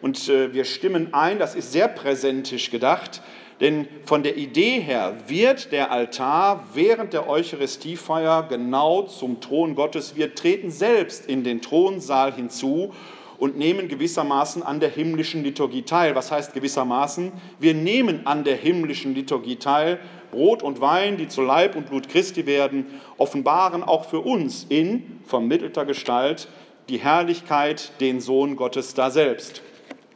Und 0.00 0.28
äh, 0.28 0.52
wir 0.52 0.64
stimmen 0.64 1.14
ein, 1.14 1.38
das 1.38 1.54
ist 1.54 1.72
sehr 1.72 1.88
präsentisch 1.88 2.70
gedacht, 2.70 3.22
denn 3.60 3.88
von 4.04 4.22
der 4.22 4.36
Idee 4.36 4.80
her 4.80 5.16
wird 5.28 5.72
der 5.72 5.90
Altar 5.90 6.66
während 6.74 7.12
der 7.12 7.28
Eucharistiefeier 7.28 8.42
genau 8.48 9.02
zum 9.02 9.40
Thron 9.40 9.74
Gottes. 9.74 10.16
Wir 10.16 10.34
treten 10.34 10.70
selbst 10.70 11.26
in 11.26 11.44
den 11.44 11.62
Thronsaal 11.62 12.34
hinzu 12.34 12.92
und 13.38 13.59
nehmen 13.59 13.88
gewissermaßen 13.88 14.62
an 14.62 14.81
der 14.81 14.91
himmlischen 14.91 15.43
Liturgie 15.43 15.83
teil. 15.83 16.14
Was 16.14 16.31
heißt 16.31 16.55
gewissermaßen? 16.55 17.33
Wir 17.59 17.75
nehmen 17.75 18.26
an 18.26 18.45
der 18.45 18.57
himmlischen 18.57 19.14
Liturgie 19.14 19.57
teil. 19.57 19.99
Brot 20.31 20.62
und 20.62 20.81
Wein, 20.81 21.17
die 21.17 21.29
zu 21.29 21.43
Leib 21.43 21.76
und 21.76 21.88
Blut 21.88 22.09
Christi 22.09 22.47
werden, 22.47 22.87
offenbaren 23.19 23.83
auch 23.83 24.07
für 24.07 24.21
uns 24.21 24.67
in 24.69 25.21
vermittelter 25.25 25.85
Gestalt 25.85 26.49
die 26.88 26.99
Herrlichkeit, 26.99 27.93
den 28.00 28.21
Sohn 28.21 28.57
Gottes 28.57 28.95
da 28.95 29.11
selbst. 29.11 29.62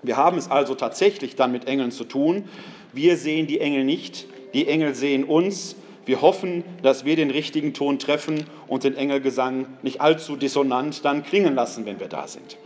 Wir 0.03 0.17
haben 0.17 0.39
es 0.39 0.51
also 0.51 0.75
tatsächlich 0.75 1.35
dann 1.35 1.53
mit 1.53 1.67
Engeln 1.67 1.91
zu 1.91 2.05
tun. 2.05 2.45
Wir 2.93 3.17
sehen 3.17 3.47
die 3.47 3.61
Engel 3.61 3.85
nicht, 3.85 4.27
die 4.55 4.69
Engel 4.69 4.95
sehen 4.95 5.25
uns. 5.25 5.77
Wir 6.05 6.23
hoffen, 6.23 6.65
dass 6.83 7.05
wir 7.05 7.17
den 7.17 7.31
richtigen 7.31 7.75
Ton 7.75 7.99
treffen 7.99 8.47
und 8.67 8.85
den 8.85 8.97
Engelgesang 8.97 9.67
nicht 9.83 10.01
allzu 10.01 10.37
dissonant 10.37 11.05
dann 11.05 11.23
klingen 11.23 11.55
lassen, 11.55 11.85
wenn 11.85 12.01
wir 12.01 12.09
da 12.09 12.27
sind. 12.27 12.57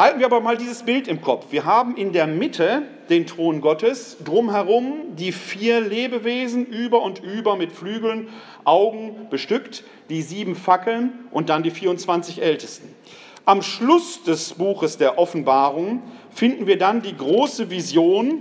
Halten 0.00 0.18
wir 0.18 0.24
aber 0.24 0.40
mal 0.40 0.56
dieses 0.56 0.84
Bild 0.84 1.08
im 1.08 1.20
Kopf. 1.20 1.48
Wir 1.50 1.66
haben 1.66 1.94
in 1.94 2.14
der 2.14 2.26
Mitte 2.26 2.84
den 3.10 3.26
Thron 3.26 3.60
Gottes, 3.60 4.16
drumherum 4.24 5.14
die 5.16 5.30
vier 5.30 5.82
Lebewesen 5.82 6.64
über 6.64 7.02
und 7.02 7.22
über 7.22 7.54
mit 7.56 7.70
Flügeln, 7.70 8.28
Augen 8.64 9.26
bestückt, 9.28 9.84
die 10.08 10.22
sieben 10.22 10.56
Fackeln 10.56 11.12
und 11.32 11.50
dann 11.50 11.62
die 11.62 11.70
24 11.70 12.40
Ältesten. 12.40 12.88
Am 13.44 13.60
Schluss 13.60 14.22
des 14.22 14.54
Buches 14.54 14.96
der 14.96 15.18
Offenbarung 15.18 16.02
finden 16.30 16.66
wir 16.66 16.78
dann 16.78 17.02
die 17.02 17.14
große 17.14 17.68
Vision 17.68 18.40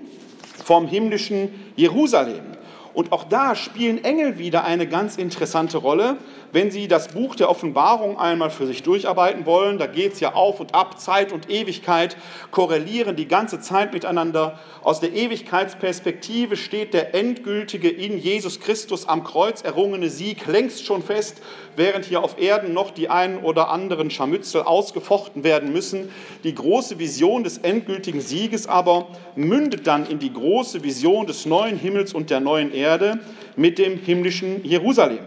vom 0.63 0.87
himmlischen 0.87 1.49
Jerusalem. 1.75 2.55
Und 2.93 3.11
auch 3.11 3.25
da 3.25 3.55
spielen 3.55 4.01
Engel 4.05 4.39
wieder 4.39 4.63
eine 4.63 4.87
ganz 4.87 5.17
interessante 5.17 5.77
Rolle. 5.77 6.15
Wenn 6.51 6.71
Sie 6.71 6.87
das 6.87 7.09
Buch 7.09 7.35
der 7.35 7.47
Offenbarung 7.47 8.17
einmal 8.17 8.49
für 8.49 8.65
sich 8.65 8.81
durcharbeiten 8.81 9.45
wollen, 9.45 9.77
da 9.77 9.85
geht 9.85 10.13
es 10.13 10.19
ja 10.19 10.33
auf 10.33 10.59
und 10.59 10.73
ab, 10.73 10.99
Zeit 10.99 11.31
und 11.31 11.47
Ewigkeit 11.47 12.17
korrelieren 12.49 13.15
die 13.15 13.27
ganze 13.27 13.59
Zeit 13.59 13.93
miteinander. 13.93 14.57
Aus 14.81 14.99
der 14.99 15.13
Ewigkeitsperspektive 15.13 16.57
steht 16.57 16.95
der 16.95 17.13
endgültige 17.13 17.87
in 17.89 18.17
Jesus 18.17 18.59
Christus 18.59 19.07
am 19.07 19.23
Kreuz 19.23 19.61
errungene 19.61 20.09
Sieg 20.09 20.47
längst 20.47 20.87
schon 20.87 21.03
fest, 21.03 21.39
während 21.75 22.05
hier 22.05 22.23
auf 22.23 22.41
Erden 22.41 22.73
noch 22.73 22.89
die 22.89 23.09
einen 23.09 23.43
oder 23.43 23.69
anderen 23.69 24.09
Scharmützel 24.09 24.63
ausgefochten 24.63 25.43
werden 25.43 25.71
müssen. 25.71 26.11
Die 26.43 26.55
große 26.55 26.97
Vision 26.97 27.43
des 27.43 27.59
endgültigen 27.59 28.21
Sieges 28.21 28.65
aber 28.65 29.09
mündet 29.35 29.85
dann 29.85 30.07
in 30.07 30.17
die 30.17 30.33
große 30.33 30.83
Vision 30.83 31.27
des 31.27 31.45
neuen 31.45 31.77
Himmels 31.77 32.15
und 32.15 32.31
der 32.31 32.39
neuen 32.39 32.73
Erde 32.73 33.19
mit 33.55 33.77
dem 33.77 33.99
himmlischen 33.99 34.65
Jerusalem. 34.65 35.19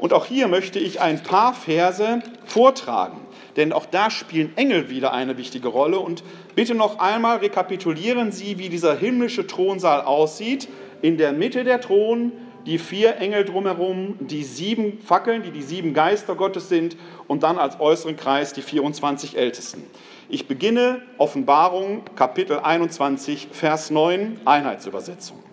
Und 0.00 0.14
auch 0.14 0.24
hier 0.24 0.48
möchte 0.48 0.78
ich 0.78 1.00
ein 1.00 1.22
paar 1.22 1.52
Verse 1.52 2.20
vortragen, 2.46 3.18
denn 3.56 3.72
auch 3.74 3.84
da 3.84 4.10
spielen 4.10 4.56
Engel 4.56 4.88
wieder 4.88 5.12
eine 5.12 5.36
wichtige 5.36 5.68
Rolle. 5.68 5.98
Und 5.98 6.24
bitte 6.54 6.74
noch 6.74 6.98
einmal 6.98 7.38
rekapitulieren 7.38 8.32
Sie, 8.32 8.58
wie 8.58 8.70
dieser 8.70 8.96
himmlische 8.96 9.46
Thronsaal 9.46 10.00
aussieht. 10.00 10.68
In 11.02 11.18
der 11.18 11.32
Mitte 11.32 11.64
der 11.64 11.82
Thron, 11.82 12.32
die 12.64 12.78
vier 12.78 13.18
Engel 13.18 13.44
drumherum, 13.44 14.16
die 14.20 14.42
sieben 14.42 15.00
Fackeln, 15.00 15.42
die 15.42 15.50
die 15.50 15.62
sieben 15.62 15.92
Geister 15.92 16.34
Gottes 16.34 16.70
sind, 16.70 16.96
und 17.28 17.42
dann 17.42 17.58
als 17.58 17.78
äußeren 17.78 18.16
Kreis 18.16 18.54
die 18.54 18.62
24 18.62 19.36
Ältesten. 19.36 19.84
Ich 20.30 20.46
beginne 20.46 21.02
Offenbarung 21.18 22.04
Kapitel 22.16 22.58
21, 22.58 23.48
Vers 23.52 23.90
9, 23.90 24.40
Einheitsübersetzung. 24.46 25.49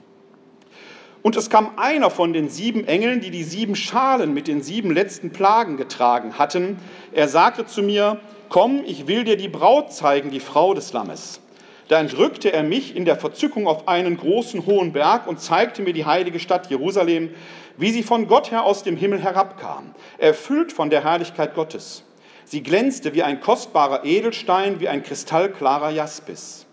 Und 1.23 1.35
es 1.35 1.49
kam 1.49 1.71
einer 1.77 2.09
von 2.09 2.33
den 2.33 2.49
sieben 2.49 2.87
Engeln, 2.87 3.21
die 3.21 3.31
die 3.31 3.43
sieben 3.43 3.75
Schalen 3.75 4.33
mit 4.33 4.47
den 4.47 4.61
sieben 4.61 4.91
letzten 4.91 5.31
Plagen 5.31 5.77
getragen 5.77 6.37
hatten. 6.37 6.77
Er 7.11 7.27
sagte 7.27 7.65
zu 7.65 7.81
mir, 7.81 8.19
komm, 8.49 8.83
ich 8.85 9.07
will 9.07 9.23
dir 9.23 9.37
die 9.37 9.49
Braut 9.49 9.91
zeigen, 9.91 10.31
die 10.31 10.39
Frau 10.39 10.73
des 10.73 10.93
Lammes. 10.93 11.41
Da 11.87 11.99
entrückte 11.99 12.51
er 12.51 12.63
mich 12.63 12.95
in 12.95 13.05
der 13.05 13.15
Verzückung 13.15 13.67
auf 13.67 13.87
einen 13.87 14.17
großen 14.17 14.65
hohen 14.65 14.91
Berg 14.91 15.25
und 15.27 15.39
zeigte 15.39 15.81
mir 15.81 15.93
die 15.93 16.05
heilige 16.05 16.39
Stadt 16.39 16.69
Jerusalem, 16.69 17.29
wie 17.77 17.91
sie 17.91 18.03
von 18.03 18.27
Gott 18.27 18.51
her 18.51 18.63
aus 18.63 18.83
dem 18.83 18.97
Himmel 18.97 19.21
herabkam, 19.21 19.95
erfüllt 20.17 20.73
von 20.73 20.89
der 20.89 21.03
Herrlichkeit 21.03 21.55
Gottes. 21.55 22.03
Sie 22.43 22.63
glänzte 22.63 23.13
wie 23.13 23.23
ein 23.23 23.41
kostbarer 23.41 24.05
Edelstein, 24.05 24.79
wie 24.79 24.87
ein 24.87 25.03
kristallklarer 25.03 25.91
Jaspis. 25.91 26.66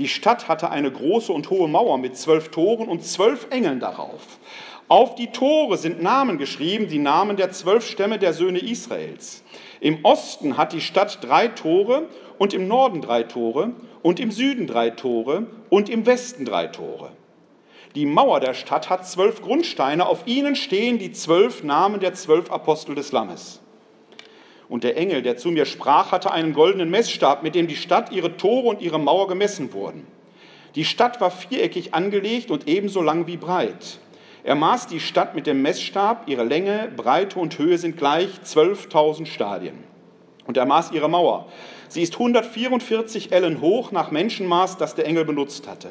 Die 0.00 0.08
Stadt 0.08 0.48
hatte 0.48 0.70
eine 0.70 0.90
große 0.90 1.30
und 1.30 1.50
hohe 1.50 1.68
Mauer 1.68 1.98
mit 1.98 2.16
zwölf 2.16 2.48
Toren 2.48 2.88
und 2.88 3.04
zwölf 3.04 3.48
Engeln 3.50 3.80
darauf. 3.80 4.38
Auf 4.88 5.14
die 5.14 5.26
Tore 5.26 5.76
sind 5.76 6.02
Namen 6.02 6.38
geschrieben, 6.38 6.88
die 6.88 6.98
Namen 6.98 7.36
der 7.36 7.50
zwölf 7.50 7.86
Stämme 7.86 8.18
der 8.18 8.32
Söhne 8.32 8.60
Israels. 8.60 9.44
Im 9.78 10.02
Osten 10.02 10.56
hat 10.56 10.72
die 10.72 10.80
Stadt 10.80 11.18
drei 11.22 11.48
Tore 11.48 12.08
und 12.38 12.54
im 12.54 12.66
Norden 12.66 13.02
drei 13.02 13.24
Tore 13.24 13.74
und 14.00 14.20
im 14.20 14.30
Süden 14.30 14.66
drei 14.66 14.88
Tore 14.88 15.48
und 15.68 15.90
im 15.90 16.06
Westen 16.06 16.46
drei 16.46 16.68
Tore. 16.68 17.12
Die 17.94 18.06
Mauer 18.06 18.40
der 18.40 18.54
Stadt 18.54 18.88
hat 18.88 19.06
zwölf 19.06 19.42
Grundsteine, 19.42 20.06
auf 20.06 20.26
ihnen 20.26 20.56
stehen 20.56 20.98
die 20.98 21.12
zwölf 21.12 21.62
Namen 21.62 22.00
der 22.00 22.14
zwölf 22.14 22.50
Apostel 22.50 22.94
des 22.94 23.12
Lammes. 23.12 23.60
Und 24.70 24.84
der 24.84 24.96
Engel, 24.96 25.20
der 25.20 25.36
zu 25.36 25.50
mir 25.50 25.66
sprach, 25.66 26.12
hatte 26.12 26.30
einen 26.30 26.52
goldenen 26.52 26.90
Messstab, 26.90 27.42
mit 27.42 27.56
dem 27.56 27.66
die 27.66 27.74
Stadt, 27.74 28.12
ihre 28.12 28.36
Tore 28.36 28.68
und 28.68 28.80
ihre 28.80 29.00
Mauer 29.00 29.26
gemessen 29.26 29.72
wurden. 29.72 30.06
Die 30.76 30.84
Stadt 30.84 31.20
war 31.20 31.32
viereckig 31.32 31.92
angelegt 31.92 32.52
und 32.52 32.68
ebenso 32.68 33.02
lang 33.02 33.26
wie 33.26 33.36
breit. 33.36 33.98
Er 34.44 34.54
maß 34.54 34.86
die 34.86 35.00
Stadt 35.00 35.34
mit 35.34 35.48
dem 35.48 35.60
Messstab, 35.60 36.28
ihre 36.28 36.44
Länge, 36.44 36.88
Breite 36.96 37.40
und 37.40 37.58
Höhe 37.58 37.78
sind 37.78 37.96
gleich 37.96 38.28
12.000 38.44 39.26
Stadien. 39.26 39.74
Und 40.46 40.56
er 40.56 40.66
maß 40.66 40.92
ihre 40.92 41.10
Mauer. 41.10 41.48
Sie 41.88 42.02
ist 42.02 42.12
144 42.12 43.32
Ellen 43.32 43.60
hoch 43.60 43.90
nach 43.90 44.12
Menschenmaß, 44.12 44.76
das 44.76 44.94
der 44.94 45.06
Engel 45.06 45.24
benutzt 45.24 45.66
hatte. 45.66 45.88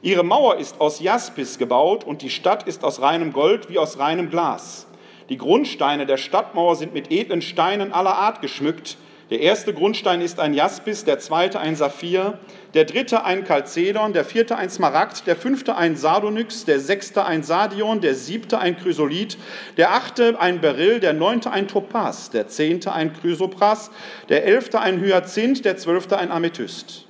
Ihre 0.00 0.24
Mauer 0.24 0.56
ist 0.56 0.80
aus 0.80 0.98
Jaspis 1.00 1.58
gebaut 1.58 2.04
und 2.04 2.22
die 2.22 2.30
Stadt 2.30 2.66
ist 2.66 2.84
aus 2.84 3.02
reinem 3.02 3.34
Gold 3.34 3.68
wie 3.68 3.78
aus 3.78 3.98
reinem 3.98 4.30
Glas. 4.30 4.86
Die 5.32 5.38
Grundsteine 5.38 6.04
der 6.04 6.18
Stadtmauer 6.18 6.76
sind 6.76 6.92
mit 6.92 7.10
edlen 7.10 7.40
Steinen 7.40 7.94
aller 7.94 8.16
Art 8.16 8.42
geschmückt. 8.42 8.98
Der 9.30 9.40
erste 9.40 9.72
Grundstein 9.72 10.20
ist 10.20 10.38
ein 10.38 10.52
Jaspis, 10.52 11.06
der 11.06 11.20
zweite 11.20 11.58
ein 11.58 11.74
Saphir, 11.74 12.38
der 12.74 12.84
dritte 12.84 13.24
ein 13.24 13.46
Chalcedon, 13.46 14.12
der 14.12 14.26
vierte 14.26 14.56
ein 14.56 14.68
Smaragd, 14.68 15.26
der 15.26 15.34
fünfte 15.34 15.74
ein 15.74 15.96
Sardonyx, 15.96 16.66
der 16.66 16.80
sechste 16.80 17.24
ein 17.24 17.42
Sardion, 17.44 18.02
der 18.02 18.14
siebte 18.14 18.58
ein 18.58 18.76
Chrysolith, 18.76 19.38
der 19.78 19.94
achte 19.94 20.38
ein 20.38 20.60
Beryl, 20.60 21.00
der 21.00 21.14
neunte 21.14 21.50
ein 21.50 21.66
Topaz, 21.66 22.28
der 22.28 22.48
zehnte 22.48 22.92
ein 22.92 23.14
Chrysopras, 23.14 23.90
der 24.28 24.44
elfte 24.44 24.80
ein 24.80 25.00
Hyazinth, 25.00 25.64
der 25.64 25.78
zwölfte 25.78 26.18
ein 26.18 26.30
Amethyst. 26.30 27.06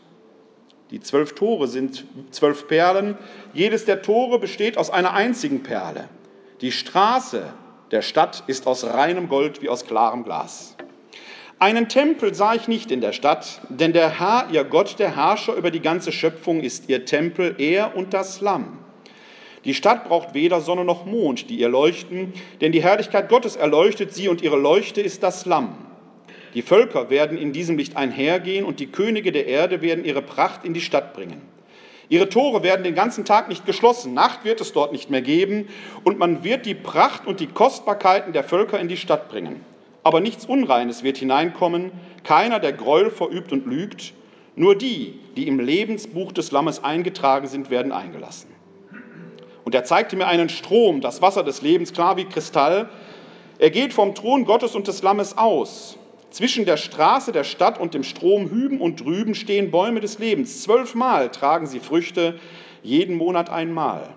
Die 0.93 1.01
zwölf 1.01 1.35
Tore 1.35 1.67
sind 1.67 2.05
zwölf 2.31 2.69
Perlen. 2.69 3.19
Jedes 3.53 3.85
der 3.85 4.01
Tore 4.01 4.39
besteht 4.39 4.79
aus 4.79 4.91
einer 4.91 5.13
einzigen 5.13 5.65
Perle. 5.65 6.05
Die 6.61 6.71
Straße 6.71 7.53
der 7.93 8.03
Stadt 8.03 8.43
ist 8.47 8.67
aus 8.67 8.85
reinem 8.85 9.29
Gold 9.29 9.63
wie 9.63 9.69
aus 9.69 9.87
klarem 9.87 10.25
Glas. 10.25 10.75
Einen 11.59 11.89
Tempel 11.89 12.35
sah 12.35 12.55
ich 12.55 12.67
nicht 12.67 12.91
in 12.91 13.03
der 13.03 13.13
Stadt, 13.13 13.61
denn 13.69 13.93
der 13.93 14.19
Herr, 14.19 14.49
ihr 14.51 14.65
Gott, 14.65 14.99
der 14.99 15.15
Herrscher 15.15 15.55
über 15.55 15.71
die 15.71 15.81
ganze 15.81 16.11
Schöpfung, 16.11 16.61
ist 16.61 16.89
ihr 16.89 17.05
Tempel, 17.05 17.55
er 17.59 17.95
und 17.95 18.15
das 18.15 18.41
Lamm. 18.41 18.79
Die 19.65 19.75
Stadt 19.75 20.09
braucht 20.09 20.35
weder 20.35 20.61
Sonne 20.61 20.85
noch 20.85 21.07
Mond, 21.07 21.51
die 21.51 21.57
ihr 21.57 21.69
leuchten, 21.69 22.33
denn 22.61 22.73
die 22.73 22.83
Herrlichkeit 22.83 23.29
Gottes 23.29 23.55
erleuchtet 23.55 24.13
sie 24.13 24.29
und 24.29 24.43
ihre 24.43 24.59
Leuchte 24.59 25.01
ist 25.01 25.23
das 25.23 25.47
Lamm. 25.47 25.77
Die 26.55 26.63
Völker 26.63 27.11
werden 27.11 27.39
in 27.39 27.53
diesem 27.53 27.79
Licht 27.79 27.97
einhergehen 27.97 28.65
und 28.65 28.81
die 28.81 28.89
Könige 28.89 29.31
der 29.33 29.47
Erde 29.47 29.83
werden 29.83 30.05
ihre 30.05 30.23
Pracht 30.23 30.65
in 30.65 30.75
die 30.75 30.81
Stadt 30.81 31.15
bringen. 31.15 31.52
Ihre 32.09 32.29
Tore 32.29 32.63
werden 32.63 32.85
den 32.85 32.95
ganzen 32.95 33.25
Tag 33.25 33.49
nicht 33.49 33.65
geschlossen, 33.65 34.15
Nacht 34.15 34.45
wird 34.45 34.61
es 34.61 34.73
dort 34.73 34.93
nicht 34.93 35.11
mehr 35.11 35.23
geben 35.23 35.69
und 36.05 36.19
man 36.19 36.45
wird 36.45 36.67
die 36.67 36.75
Pracht 36.75 37.27
und 37.27 37.41
die 37.41 37.47
Kostbarkeiten 37.47 38.33
der 38.33 38.45
Völker 38.45 38.79
in 38.79 38.89
die 38.89 38.97
Stadt 38.97 39.29
bringen. 39.29 39.65
Aber 40.03 40.21
nichts 40.21 40.47
Unreines 40.47 41.03
wird 41.05 41.19
hineinkommen, 41.19 41.93
keiner, 42.25 42.59
der 42.59 42.73
Gräuel 42.73 43.11
verübt 43.11 43.53
und 43.53 43.67
lügt, 43.67 44.15
nur 44.57 44.77
die, 44.77 45.19
die 45.37 45.47
im 45.47 45.61
Lebensbuch 45.61 46.33
des 46.33 46.51
Lammes 46.51 46.83
eingetragen 46.83 47.47
sind, 47.47 47.71
werden 47.71 47.93
eingelassen. 47.93 48.51
Und 49.65 49.75
er 49.75 49.85
zeigte 49.85 50.17
mir 50.17 50.27
einen 50.27 50.49
Strom, 50.49 51.01
das 51.01 51.23
Wasser 51.23 51.45
des 51.45 51.63
Lebens, 51.63 51.93
klar 51.93 52.17
wie 52.17 52.25
Kristall. 52.25 52.89
Er 53.59 53.71
geht 53.71 53.93
vom 53.93 54.15
Thron 54.15 54.45
Gottes 54.45 54.75
und 54.75 54.89
des 54.89 55.03
Lammes 55.03 55.39
aus 55.39 55.99
zwischen 56.33 56.65
der 56.65 56.77
Straße 56.77 57.31
der 57.31 57.45
Stadt 57.45 57.79
und 57.79 57.95
dem 57.95 58.03
Strom 58.03 58.51
hüben 58.51 58.81
und 58.81 59.01
drüben 59.01 59.35
stehen 59.35 59.71
Bäume 59.71 60.01
des 60.01 60.19
Lebens. 60.19 60.63
Zwölfmal 60.63 61.31
tragen 61.31 61.67
sie 61.67 61.79
Früchte, 61.79 62.39
jeden 62.83 63.17
Monat 63.17 63.51
einmal. 63.51 64.09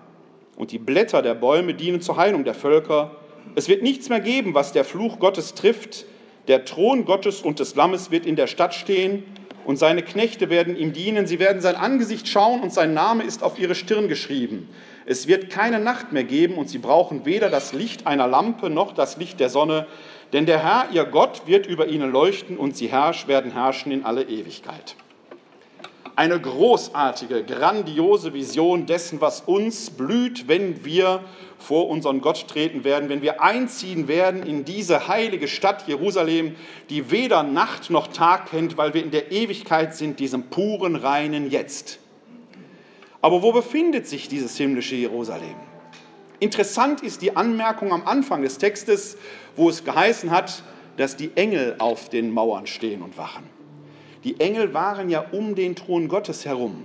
Und 0.56 0.72
die 0.72 0.78
Blätter 0.78 1.22
der 1.22 1.34
Bäume 1.34 1.74
dienen 1.74 2.00
zur 2.00 2.16
Heilung 2.16 2.44
der 2.44 2.54
Völker. 2.54 3.16
Es 3.54 3.68
wird 3.68 3.82
nichts 3.82 4.08
mehr 4.08 4.20
geben, 4.20 4.54
was 4.54 4.72
der 4.72 4.84
Fluch 4.84 5.18
Gottes 5.18 5.54
trifft. 5.54 6.06
Der 6.48 6.64
Thron 6.64 7.04
Gottes 7.04 7.42
und 7.42 7.60
des 7.60 7.74
Lammes 7.74 8.10
wird 8.10 8.24
in 8.24 8.36
der 8.36 8.46
Stadt 8.46 8.74
stehen 8.74 9.22
und 9.66 9.76
seine 9.76 10.02
Knechte 10.02 10.48
werden 10.48 10.76
ihm 10.76 10.92
dienen. 10.92 11.26
Sie 11.26 11.38
werden 11.38 11.60
sein 11.60 11.76
Angesicht 11.76 12.28
schauen 12.28 12.62
und 12.62 12.72
sein 12.72 12.94
Name 12.94 13.24
ist 13.24 13.42
auf 13.42 13.58
ihre 13.58 13.74
Stirn 13.74 14.08
geschrieben. 14.08 14.68
Es 15.04 15.28
wird 15.28 15.50
keine 15.50 15.80
Nacht 15.80 16.12
mehr 16.12 16.24
geben 16.24 16.54
und 16.54 16.68
sie 16.68 16.78
brauchen 16.78 17.26
weder 17.26 17.50
das 17.50 17.72
Licht 17.72 18.06
einer 18.06 18.26
Lampe 18.26 18.70
noch 18.70 18.92
das 18.92 19.18
Licht 19.18 19.38
der 19.38 19.48
Sonne, 19.48 19.86
denn 20.32 20.46
der 20.46 20.62
Herr, 20.62 20.88
ihr 20.92 21.04
Gott, 21.04 21.42
wird 21.46 21.66
über 21.66 21.86
ihnen 21.88 22.10
leuchten 22.10 22.56
und 22.56 22.76
sie 22.76 22.88
herrsch, 22.88 23.28
werden 23.28 23.52
herrschen 23.52 23.92
in 23.92 24.04
alle 24.04 24.24
Ewigkeit. 24.24 24.96
Eine 26.16 26.40
großartige, 26.40 27.44
grandiose 27.44 28.32
Vision 28.32 28.86
dessen, 28.86 29.20
was 29.20 29.42
uns 29.42 29.90
blüht, 29.90 30.48
wenn 30.48 30.84
wir 30.84 31.20
vor 31.58 31.88
unseren 31.88 32.22
Gott 32.22 32.48
treten 32.48 32.84
werden, 32.84 33.08
wenn 33.08 33.20
wir 33.20 33.42
einziehen 33.42 34.08
werden 34.08 34.42
in 34.42 34.64
diese 34.64 35.08
heilige 35.08 35.46
Stadt 35.46 35.86
Jerusalem, 35.86 36.56
die 36.88 37.10
weder 37.10 37.42
Nacht 37.42 37.90
noch 37.90 38.06
Tag 38.06 38.50
kennt, 38.50 38.78
weil 38.78 38.94
wir 38.94 39.02
in 39.02 39.10
der 39.10 39.30
Ewigkeit 39.30 39.94
sind, 39.94 40.18
diesem 40.18 40.44
puren, 40.44 40.96
reinen 40.96 41.50
Jetzt. 41.50 41.98
Aber 43.20 43.42
wo 43.42 43.52
befindet 43.52 44.06
sich 44.06 44.28
dieses 44.28 44.56
himmlische 44.56 44.94
Jerusalem? 44.94 45.56
Interessant 46.38 47.02
ist 47.02 47.22
die 47.22 47.36
Anmerkung 47.36 47.92
am 47.92 48.06
Anfang 48.06 48.42
des 48.42 48.58
Textes, 48.58 49.16
wo 49.56 49.70
es 49.70 49.84
geheißen 49.84 50.30
hat, 50.30 50.62
dass 50.96 51.16
die 51.16 51.30
Engel 51.34 51.76
auf 51.78 52.08
den 52.08 52.30
Mauern 52.30 52.66
stehen 52.66 53.02
und 53.02 53.16
wachen. 53.16 53.44
Die 54.24 54.40
Engel 54.40 54.74
waren 54.74 55.08
ja 55.08 55.20
um 55.32 55.54
den 55.54 55.76
Thron 55.76 56.08
Gottes 56.08 56.44
herum. 56.44 56.84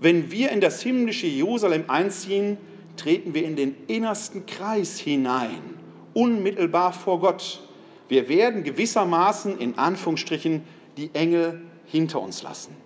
Wenn 0.00 0.30
wir 0.30 0.50
in 0.50 0.60
das 0.60 0.82
himmlische 0.82 1.26
Jerusalem 1.26 1.84
einziehen, 1.88 2.58
treten 2.96 3.34
wir 3.34 3.44
in 3.44 3.56
den 3.56 3.74
innersten 3.86 4.46
Kreis 4.46 4.98
hinein, 4.98 5.78
unmittelbar 6.12 6.92
vor 6.92 7.20
Gott. 7.20 7.62
Wir 8.08 8.28
werden 8.28 8.62
gewissermaßen 8.62 9.58
in 9.58 9.78
Anführungsstrichen 9.78 10.62
die 10.96 11.10
Engel 11.14 11.62
hinter 11.86 12.20
uns 12.20 12.42
lassen. 12.42 12.76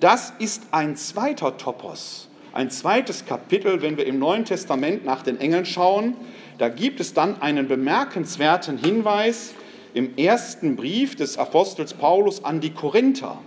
Das 0.00 0.32
ist 0.38 0.68
ein 0.70 0.96
zweiter 0.96 1.58
Topos, 1.58 2.29
ein 2.52 2.70
zweites 2.70 3.26
Kapitel, 3.26 3.82
wenn 3.82 3.96
wir 3.96 4.06
im 4.06 4.18
Neuen 4.18 4.44
Testament 4.44 5.04
nach 5.04 5.22
den 5.22 5.40
Engeln 5.40 5.64
schauen. 5.64 6.16
Da 6.58 6.68
gibt 6.68 7.00
es 7.00 7.14
dann 7.14 7.40
einen 7.40 7.68
bemerkenswerten 7.68 8.78
Hinweis 8.78 9.54
im 9.94 10.16
ersten 10.16 10.76
Brief 10.76 11.16
des 11.16 11.38
Apostels 11.38 11.94
Paulus 11.94 12.44
an 12.44 12.60
die 12.60 12.70
Korinther. 12.70 13.38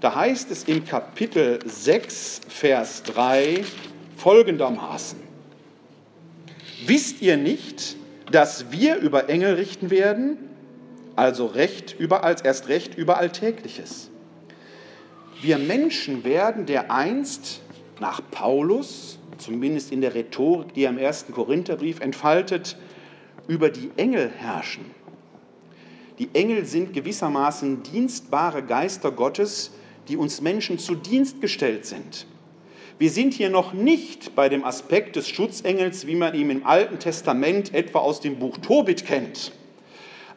Da 0.00 0.14
heißt 0.14 0.50
es 0.50 0.64
im 0.64 0.84
Kapitel 0.84 1.60
6, 1.64 2.40
Vers 2.48 3.02
3 3.04 3.64
folgendermaßen. 4.16 5.18
Wisst 6.86 7.22
ihr 7.22 7.36
nicht, 7.36 7.96
dass 8.30 8.72
wir 8.72 8.96
über 8.96 9.28
Engel 9.28 9.54
richten 9.54 9.90
werden? 9.90 10.36
Also 11.14 11.46
Recht 11.46 11.94
über 11.98 12.24
als 12.24 12.42
erst 12.42 12.68
Recht 12.68 12.96
über 12.96 13.18
Alltägliches. 13.18 14.10
Wir 15.40 15.58
Menschen 15.58 16.24
werden 16.24 16.66
dereinst 16.66 17.60
nach 18.02 18.20
Paulus, 18.32 19.18
zumindest 19.38 19.92
in 19.92 20.00
der 20.00 20.14
Rhetorik, 20.14 20.74
die 20.74 20.82
er 20.82 20.90
im 20.90 20.98
ersten 20.98 21.32
Korintherbrief 21.32 22.00
entfaltet, 22.00 22.76
über 23.46 23.70
die 23.70 23.90
Engel 23.96 24.28
herrschen. 24.28 24.84
Die 26.18 26.28
Engel 26.34 26.66
sind 26.66 26.92
gewissermaßen 26.92 27.84
dienstbare 27.84 28.64
Geister 28.64 29.12
Gottes, 29.12 29.70
die 30.08 30.16
uns 30.16 30.40
Menschen 30.40 30.78
zu 30.78 30.96
Dienst 30.96 31.40
gestellt 31.40 31.86
sind. 31.86 32.26
Wir 32.98 33.08
sind 33.08 33.34
hier 33.34 33.50
noch 33.50 33.72
nicht 33.72 34.34
bei 34.34 34.48
dem 34.48 34.64
Aspekt 34.64 35.14
des 35.16 35.28
Schutzengels, 35.28 36.06
wie 36.06 36.16
man 36.16 36.34
ihn 36.34 36.50
im 36.50 36.66
Alten 36.66 36.98
Testament 36.98 37.72
etwa 37.72 38.00
aus 38.00 38.20
dem 38.20 38.38
Buch 38.40 38.58
Tobit 38.58 39.06
kennt. 39.06 39.52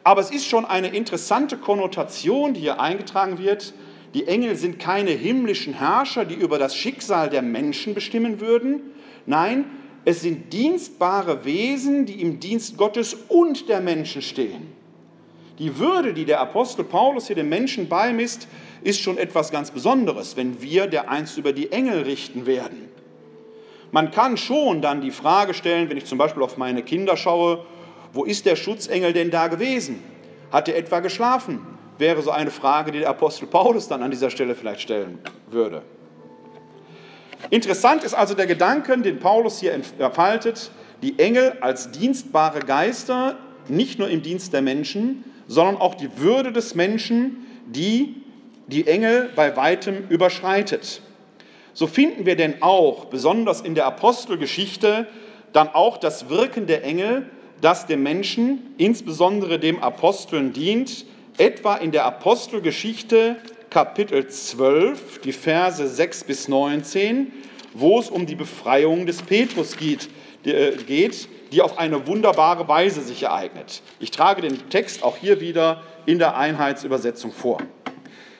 Aber 0.04 0.20
es 0.20 0.30
ist 0.30 0.46
schon 0.46 0.64
eine 0.64 0.88
interessante 0.88 1.56
Konnotation, 1.56 2.54
die 2.54 2.60
hier 2.60 2.80
eingetragen 2.80 3.38
wird, 3.38 3.74
die 4.14 4.26
Engel 4.26 4.56
sind 4.56 4.78
keine 4.78 5.10
himmlischen 5.10 5.74
Herrscher, 5.74 6.24
die 6.24 6.34
über 6.34 6.58
das 6.58 6.74
Schicksal 6.74 7.28
der 7.30 7.42
Menschen 7.42 7.94
bestimmen 7.94 8.40
würden. 8.40 8.80
Nein, 9.26 9.64
es 10.04 10.20
sind 10.22 10.52
dienstbare 10.52 11.44
Wesen, 11.44 12.06
die 12.06 12.20
im 12.22 12.38
Dienst 12.40 12.76
Gottes 12.76 13.14
und 13.28 13.68
der 13.68 13.80
Menschen 13.80 14.22
stehen. 14.22 14.72
Die 15.58 15.78
Würde, 15.78 16.12
die 16.12 16.24
der 16.24 16.40
Apostel 16.40 16.84
Paulus 16.84 17.26
hier 17.26 17.36
den 17.36 17.48
Menschen 17.48 17.88
beimisst, 17.88 18.46
ist 18.82 19.00
schon 19.00 19.18
etwas 19.18 19.50
ganz 19.50 19.70
Besonderes, 19.70 20.36
wenn 20.36 20.60
wir 20.62 20.86
der 20.86 21.10
einst 21.10 21.38
über 21.38 21.52
die 21.52 21.72
Engel 21.72 22.02
richten 22.02 22.46
werden. 22.46 22.88
Man 23.90 24.10
kann 24.10 24.36
schon 24.36 24.82
dann 24.82 25.00
die 25.00 25.10
Frage 25.10 25.54
stellen, 25.54 25.88
wenn 25.88 25.96
ich 25.96 26.04
zum 26.04 26.18
Beispiel 26.18 26.42
auf 26.42 26.56
meine 26.56 26.82
Kinder 26.82 27.16
schaue, 27.16 27.64
wo 28.12 28.24
ist 28.24 28.46
der 28.46 28.56
Schutzengel 28.56 29.12
denn 29.12 29.30
da 29.30 29.48
gewesen? 29.48 30.02
Hat 30.52 30.68
er 30.68 30.76
etwa 30.76 31.00
geschlafen? 31.00 31.60
Wäre 31.98 32.22
so 32.22 32.30
eine 32.30 32.50
Frage, 32.50 32.92
die 32.92 33.00
der 33.00 33.08
Apostel 33.08 33.46
Paulus 33.46 33.88
dann 33.88 34.02
an 34.02 34.10
dieser 34.10 34.30
Stelle 34.30 34.54
vielleicht 34.54 34.80
stellen 34.80 35.18
würde. 35.50 35.82
Interessant 37.50 38.02
ist 38.02 38.14
also 38.14 38.34
der 38.34 38.46
Gedanke, 38.46 38.96
den 38.98 39.18
Paulus 39.18 39.60
hier 39.60 39.72
entfaltet, 39.72 40.70
die 41.02 41.18
Engel 41.18 41.58
als 41.60 41.90
dienstbare 41.90 42.60
Geister, 42.60 43.36
nicht 43.68 43.98
nur 43.98 44.08
im 44.08 44.22
Dienst 44.22 44.52
der 44.52 44.62
Menschen, 44.62 45.24
sondern 45.46 45.76
auch 45.76 45.94
die 45.94 46.18
Würde 46.18 46.52
des 46.52 46.74
Menschen, 46.74 47.46
die 47.66 48.22
die 48.66 48.86
Engel 48.86 49.30
bei 49.36 49.56
weitem 49.56 50.08
überschreitet. 50.08 51.02
So 51.72 51.86
finden 51.86 52.26
wir 52.26 52.36
denn 52.36 52.62
auch, 52.62 53.06
besonders 53.06 53.60
in 53.60 53.74
der 53.74 53.86
Apostelgeschichte, 53.86 55.06
dann 55.52 55.68
auch 55.68 55.98
das 55.98 56.28
Wirken 56.30 56.66
der 56.66 56.84
Engel, 56.84 57.30
das 57.60 57.86
dem 57.86 58.02
Menschen, 58.02 58.74
insbesondere 58.78 59.58
dem 59.58 59.82
Aposteln 59.82 60.52
dient, 60.52 61.04
etwa 61.38 61.76
in 61.76 61.92
der 61.92 62.04
Apostelgeschichte 62.04 63.36
Kapitel 63.70 64.26
12, 64.26 65.20
die 65.20 65.32
Verse 65.32 65.86
6 65.86 66.24
bis 66.24 66.48
19, 66.48 67.32
wo 67.74 67.98
es 67.98 68.08
um 68.08 68.26
die 68.26 68.34
Befreiung 68.34 69.06
des 69.06 69.22
Petrus 69.22 69.76
geht, 69.76 70.08
äh, 70.44 70.72
geht, 70.76 71.28
die 71.52 71.60
auf 71.62 71.78
eine 71.78 72.06
wunderbare 72.06 72.68
Weise 72.68 73.02
sich 73.02 73.24
ereignet. 73.24 73.82
Ich 74.00 74.10
trage 74.10 74.42
den 74.42 74.70
Text 74.70 75.02
auch 75.02 75.16
hier 75.16 75.40
wieder 75.40 75.82
in 76.06 76.18
der 76.18 76.36
Einheitsübersetzung 76.36 77.32
vor. 77.32 77.58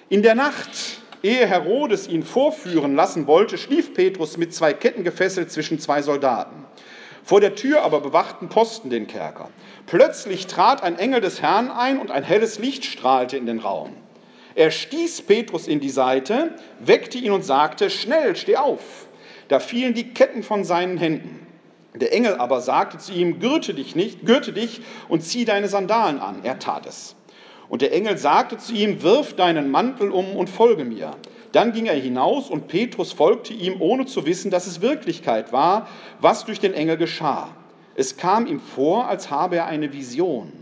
In 0.08 0.22
der 0.22 0.34
Nacht, 0.34 1.00
Ehe 1.22 1.46
Herodes 1.46 2.06
ihn 2.06 2.22
vorführen 2.22 2.94
lassen 2.94 3.26
wollte, 3.26 3.58
schlief 3.58 3.94
Petrus 3.94 4.36
mit 4.36 4.54
zwei 4.54 4.72
Ketten 4.72 5.02
gefesselt 5.02 5.50
zwischen 5.50 5.78
zwei 5.78 6.00
Soldaten. 6.02 6.64
Vor 7.26 7.40
der 7.40 7.56
Tür 7.56 7.82
aber 7.82 8.00
bewachten 8.00 8.48
Posten 8.48 8.88
den 8.88 9.08
Kerker. 9.08 9.50
Plötzlich 9.86 10.46
trat 10.46 10.84
ein 10.84 10.96
Engel 10.96 11.20
des 11.20 11.42
Herrn 11.42 11.72
ein 11.72 11.98
und 11.98 12.12
ein 12.12 12.22
helles 12.22 12.60
Licht 12.60 12.84
strahlte 12.84 13.36
in 13.36 13.46
den 13.46 13.58
Raum. 13.58 13.96
Er 14.54 14.70
stieß 14.70 15.22
Petrus 15.22 15.66
in 15.66 15.80
die 15.80 15.90
Seite, 15.90 16.54
weckte 16.78 17.18
ihn 17.18 17.32
und 17.32 17.44
sagte, 17.44 17.90
schnell, 17.90 18.36
steh 18.36 18.56
auf. 18.56 19.08
Da 19.48 19.58
fielen 19.58 19.92
die 19.92 20.14
Ketten 20.14 20.44
von 20.44 20.62
seinen 20.62 20.98
Händen. 20.98 21.44
Der 21.96 22.12
Engel 22.12 22.36
aber 22.36 22.60
sagte 22.60 22.98
zu 22.98 23.12
ihm, 23.12 23.40
gürte 23.40 23.74
dich 23.74 23.96
nicht, 23.96 24.24
gürte 24.24 24.52
dich 24.52 24.80
und 25.08 25.24
zieh 25.24 25.44
deine 25.44 25.66
Sandalen 25.66 26.20
an. 26.20 26.44
Er 26.44 26.60
tat 26.60 26.86
es. 26.86 27.16
Und 27.68 27.82
der 27.82 27.92
Engel 27.92 28.18
sagte 28.18 28.56
zu 28.56 28.72
ihm, 28.72 29.02
wirf 29.02 29.34
deinen 29.34 29.72
Mantel 29.72 30.12
um 30.12 30.36
und 30.36 30.48
folge 30.48 30.84
mir. 30.84 31.16
Dann 31.52 31.72
ging 31.72 31.86
er 31.86 31.94
hinaus 31.94 32.50
und 32.50 32.68
Petrus 32.68 33.12
folgte 33.12 33.52
ihm, 33.52 33.80
ohne 33.80 34.06
zu 34.06 34.26
wissen, 34.26 34.50
dass 34.50 34.66
es 34.66 34.80
Wirklichkeit 34.80 35.52
war, 35.52 35.88
was 36.20 36.44
durch 36.44 36.60
den 36.60 36.74
Engel 36.74 36.96
geschah. 36.96 37.48
Es 37.94 38.16
kam 38.16 38.46
ihm 38.46 38.60
vor, 38.60 39.08
als 39.08 39.30
habe 39.30 39.56
er 39.56 39.66
eine 39.66 39.92
Vision. 39.92 40.52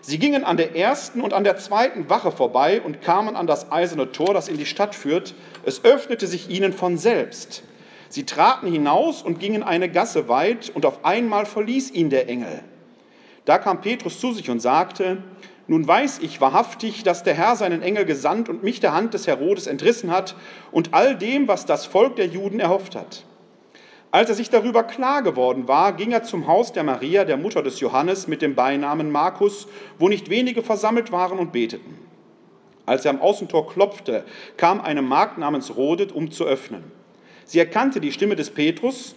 Sie 0.00 0.18
gingen 0.18 0.42
an 0.42 0.56
der 0.56 0.74
ersten 0.74 1.20
und 1.20 1.32
an 1.32 1.44
der 1.44 1.56
zweiten 1.58 2.10
Wache 2.10 2.32
vorbei 2.32 2.82
und 2.82 3.02
kamen 3.02 3.36
an 3.36 3.46
das 3.46 3.70
eiserne 3.70 4.10
Tor, 4.10 4.34
das 4.34 4.48
in 4.48 4.58
die 4.58 4.66
Stadt 4.66 4.96
führt. 4.96 5.34
Es 5.64 5.84
öffnete 5.84 6.26
sich 6.26 6.50
ihnen 6.50 6.72
von 6.72 6.98
selbst. 6.98 7.62
Sie 8.08 8.26
traten 8.26 8.66
hinaus 8.66 9.22
und 9.22 9.38
gingen 9.38 9.62
eine 9.62 9.88
Gasse 9.88 10.28
weit, 10.28 10.70
und 10.74 10.84
auf 10.84 11.04
einmal 11.04 11.46
verließ 11.46 11.92
ihn 11.92 12.10
der 12.10 12.28
Engel. 12.28 12.64
Da 13.44 13.58
kam 13.58 13.80
Petrus 13.80 14.18
zu 14.18 14.32
sich 14.32 14.50
und 14.50 14.60
sagte, 14.60 15.22
nun 15.68 15.86
weiß 15.86 16.18
ich 16.20 16.40
wahrhaftig, 16.40 17.02
dass 17.04 17.22
der 17.22 17.34
Herr 17.34 17.56
seinen 17.56 17.82
Engel 17.82 18.04
gesandt 18.04 18.48
und 18.48 18.62
mich 18.62 18.80
der 18.80 18.92
Hand 18.92 19.14
des 19.14 19.26
Herodes 19.26 19.66
entrissen 19.66 20.10
hat 20.10 20.34
und 20.70 20.92
all 20.92 21.16
dem, 21.16 21.48
was 21.48 21.66
das 21.66 21.86
Volk 21.86 22.16
der 22.16 22.26
Juden 22.26 22.60
erhofft 22.60 22.96
hat. 22.96 23.24
Als 24.10 24.28
er 24.28 24.34
sich 24.34 24.50
darüber 24.50 24.82
klar 24.82 25.22
geworden 25.22 25.68
war, 25.68 25.94
ging 25.94 26.12
er 26.12 26.22
zum 26.22 26.46
Haus 26.46 26.72
der 26.72 26.84
Maria, 26.84 27.24
der 27.24 27.38
Mutter 27.38 27.62
des 27.62 27.80
Johannes, 27.80 28.26
mit 28.28 28.42
dem 28.42 28.54
Beinamen 28.54 29.10
Markus, 29.10 29.68
wo 29.98 30.08
nicht 30.08 30.28
wenige 30.28 30.62
versammelt 30.62 31.12
waren 31.12 31.38
und 31.38 31.52
beteten. 31.52 31.98
Als 32.84 33.06
er 33.06 33.12
am 33.12 33.22
Außentor 33.22 33.68
klopfte, 33.68 34.24
kam 34.58 34.80
eine 34.80 35.00
Magd 35.00 35.38
namens 35.38 35.76
Rodet, 35.76 36.12
um 36.12 36.30
zu 36.30 36.44
öffnen. 36.44 36.84
Sie 37.46 37.58
erkannte 37.58 38.00
die 38.00 38.12
Stimme 38.12 38.36
des 38.36 38.50
Petrus, 38.50 39.14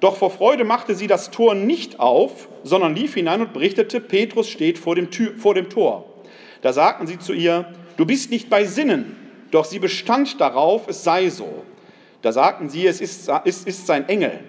doch 0.00 0.16
vor 0.16 0.30
Freude 0.30 0.64
machte 0.64 0.94
sie 0.94 1.06
das 1.06 1.30
Tor 1.30 1.54
nicht 1.54 2.00
auf, 2.00 2.48
sondern 2.64 2.94
lief 2.94 3.14
hinein 3.14 3.40
und 3.40 3.52
berichtete, 3.52 4.00
Petrus 4.00 4.48
steht 4.48 4.78
vor 4.78 4.94
dem, 4.94 5.10
Tür, 5.10 5.32
vor 5.38 5.54
dem 5.54 5.70
Tor. 5.70 6.04
Da 6.60 6.72
sagten 6.72 7.06
sie 7.06 7.18
zu 7.18 7.32
ihr, 7.32 7.72
du 7.96 8.04
bist 8.04 8.30
nicht 8.30 8.50
bei 8.50 8.64
Sinnen, 8.64 9.16
doch 9.50 9.64
sie 9.64 9.78
bestand 9.78 10.40
darauf, 10.40 10.88
es 10.88 11.04
sei 11.04 11.30
so. 11.30 11.64
Da 12.22 12.32
sagten 12.32 12.68
sie, 12.68 12.86
es 12.86 13.00
ist, 13.00 13.30
es 13.44 13.64
ist 13.64 13.86
sein 13.86 14.08
Engel. 14.08 14.40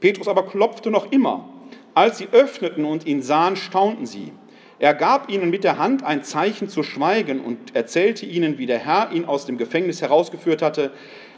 Petrus 0.00 0.28
aber 0.28 0.46
klopfte 0.46 0.90
noch 0.90 1.10
immer. 1.12 1.48
Als 1.94 2.18
sie 2.18 2.28
öffneten 2.32 2.84
und 2.84 3.06
ihn 3.06 3.22
sahen, 3.22 3.56
staunten 3.56 4.06
sie. 4.06 4.32
Er 4.78 4.92
gab 4.92 5.30
ihnen 5.30 5.48
mit 5.48 5.64
der 5.64 5.78
Hand 5.78 6.04
ein 6.04 6.22
Zeichen 6.22 6.68
zu 6.68 6.82
schweigen 6.82 7.40
und 7.40 7.74
erzählte 7.74 8.26
ihnen, 8.26 8.58
wie 8.58 8.66
der 8.66 8.78
Herr 8.78 9.10
ihn 9.12 9.24
aus 9.24 9.46
dem 9.46 9.56
Gefängnis 9.56 10.02
herausgeführt 10.02 10.60
hatte. 10.60 10.90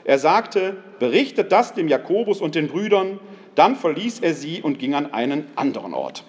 Er 0.09 0.19
sagte, 0.19 0.75
berichtet 1.01 1.53
das 1.53 1.75
dem 1.75 1.87
Jakobus 1.87 2.41
und 2.41 2.55
den 2.55 2.69
Brüdern. 2.69 3.21
Dann 3.55 3.77
verließ 3.77 4.21
er 4.21 4.33
sie 4.33 4.63
und 4.63 4.79
ging 4.79 4.95
an 4.95 5.13
einen 5.13 5.47
anderen 5.55 5.93
Ort. 5.93 6.25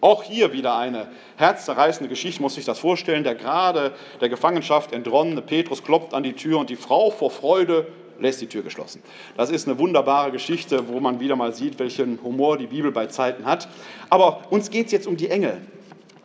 Auch 0.00 0.22
hier 0.22 0.52
wieder 0.52 0.76
eine 0.76 1.08
herzzerreißende 1.38 2.08
Geschichte, 2.08 2.40
muss 2.40 2.56
ich 2.56 2.64
das 2.64 2.78
vorstellen. 2.78 3.24
Der 3.24 3.34
gerade 3.34 3.94
der 4.20 4.28
Gefangenschaft 4.28 4.92
entronnene 4.92 5.42
Petrus 5.42 5.82
klopft 5.82 6.14
an 6.14 6.22
die 6.22 6.34
Tür 6.34 6.60
und 6.60 6.70
die 6.70 6.76
Frau 6.76 7.10
vor 7.10 7.32
Freude 7.32 7.88
lässt 8.20 8.40
die 8.42 8.46
Tür 8.46 8.62
geschlossen. 8.62 9.02
Das 9.36 9.50
ist 9.50 9.66
eine 9.66 9.76
wunderbare 9.80 10.30
Geschichte, 10.30 10.86
wo 10.86 11.00
man 11.00 11.18
wieder 11.18 11.34
mal 11.34 11.52
sieht, 11.52 11.80
welchen 11.80 12.22
Humor 12.22 12.58
die 12.58 12.68
Bibel 12.68 12.92
bei 12.92 13.06
Zeiten 13.06 13.44
hat. 13.44 13.66
Aber 14.08 14.42
uns 14.50 14.70
geht 14.70 14.86
es 14.86 14.92
jetzt 14.92 15.08
um 15.08 15.16
die 15.16 15.30
Engel. 15.30 15.60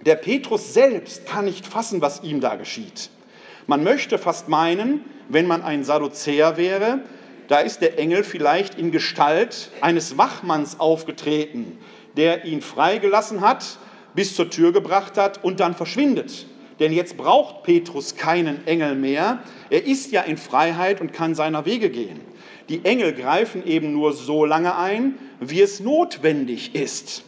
Der 0.05 0.17
Petrus 0.17 0.75
selbst 0.75 1.25
kann 1.25 1.45
nicht 1.45 1.65
fassen, 1.65 1.99
was 1.99 2.21
ihm 2.21 2.41
da 2.41 2.57
geschieht. 2.57 3.09
Man 3.65 3.83
möchte 3.83 4.19
fast 4.19 4.49
meinen, 4.49 5.03
wenn 5.29 5.47
man 5.47 5.61
ein 5.61 5.83
Sadduzäer 5.83 6.57
wäre, 6.57 6.99
da 7.47 7.59
ist 7.59 7.81
der 7.81 7.99
Engel 7.99 8.23
vielleicht 8.23 8.75
in 8.75 8.91
Gestalt 8.91 9.71
eines 9.81 10.17
Wachmanns 10.17 10.79
aufgetreten, 10.79 11.77
der 12.15 12.45
ihn 12.45 12.61
freigelassen 12.61 13.41
hat, 13.41 13.77
bis 14.15 14.35
zur 14.35 14.49
Tür 14.49 14.71
gebracht 14.71 15.17
hat 15.17 15.43
und 15.43 15.59
dann 15.59 15.75
verschwindet. 15.75 16.47
Denn 16.79 16.91
jetzt 16.91 17.17
braucht 17.17 17.63
Petrus 17.63 18.15
keinen 18.15 18.65
Engel 18.65 18.95
mehr. 18.95 19.39
Er 19.69 19.85
ist 19.85 20.11
ja 20.11 20.21
in 20.21 20.37
Freiheit 20.37 21.01
und 21.01 21.13
kann 21.13 21.35
seiner 21.35 21.65
Wege 21.65 21.89
gehen. 21.89 22.19
Die 22.69 22.85
Engel 22.85 23.13
greifen 23.13 23.65
eben 23.65 23.93
nur 23.93 24.13
so 24.13 24.45
lange 24.45 24.77
ein, 24.77 25.15
wie 25.39 25.61
es 25.61 25.79
notwendig 25.79 26.75
ist. 26.75 27.23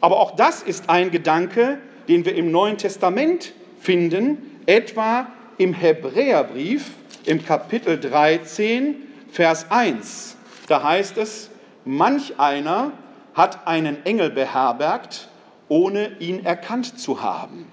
Aber 0.00 0.18
auch 0.18 0.36
das 0.36 0.62
ist 0.62 0.90
ein 0.90 1.10
Gedanke, 1.10 1.78
den 2.08 2.24
wir 2.24 2.34
im 2.34 2.50
Neuen 2.50 2.76
Testament 2.76 3.52
finden, 3.80 4.60
etwa 4.66 5.28
im 5.58 5.74
Hebräerbrief 5.74 6.92
im 7.26 7.44
Kapitel 7.44 7.98
13, 7.98 8.94
Vers 9.30 9.70
1. 9.70 10.36
Da 10.68 10.82
heißt 10.82 11.18
es, 11.18 11.50
manch 11.84 12.38
einer 12.38 12.92
hat 13.34 13.66
einen 13.66 14.04
Engel 14.06 14.30
beherbergt, 14.30 15.28
ohne 15.68 16.16
ihn 16.20 16.44
erkannt 16.44 16.98
zu 16.98 17.22
haben. 17.22 17.66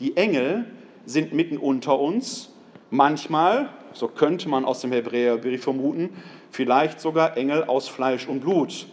Die 0.00 0.16
Engel 0.16 0.66
sind 1.06 1.32
mitten 1.32 1.58
unter 1.58 1.98
uns, 1.98 2.50
manchmal, 2.90 3.68
so 3.92 4.08
könnte 4.08 4.48
man 4.48 4.64
aus 4.64 4.80
dem 4.80 4.92
Hebräerbrief 4.92 5.62
vermuten, 5.62 6.10
vielleicht 6.50 7.00
sogar 7.00 7.36
Engel 7.36 7.64
aus 7.64 7.88
Fleisch 7.88 8.26
und 8.26 8.40
Blut. 8.40 8.86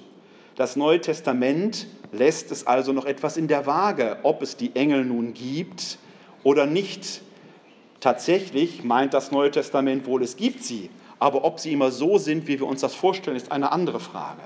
Das 0.56 0.76
Neue 0.76 1.02
Testament 1.02 1.88
lässt 2.12 2.52
es 2.52 2.68
also 2.68 2.94
noch 2.94 3.06
etwas 3.06 3.38
in 3.38 3.48
der 3.48 3.66
Waage, 3.66 4.18
ob 4.24 4.42
es 4.42 4.56
die 4.56 4.76
Engel 4.76 5.04
nun 5.04 5.34
gibt 5.34 5.98
oder 6.44 6.66
nicht. 6.66 7.22
Tatsächlich 8.00 8.84
meint 8.84 9.14
das 9.14 9.32
Neue 9.32 9.52
Testament 9.52 10.06
wohl, 10.06 10.24
es 10.24 10.38
gibt 10.38 10.64
sie, 10.64 10.90
aber 11.20 11.44
ob 11.44 11.60
sie 11.60 11.74
immer 11.74 11.92
so 11.92 12.18
sind, 12.18 12.48
wie 12.48 12.60
wir 12.60 12.68
uns 12.68 12.82
das 12.82 12.96
vorstellen, 12.96 13.36
ist 13.36 13.52
eine 13.52 13.72
andere 13.72 14.00
Frage. 14.00 14.42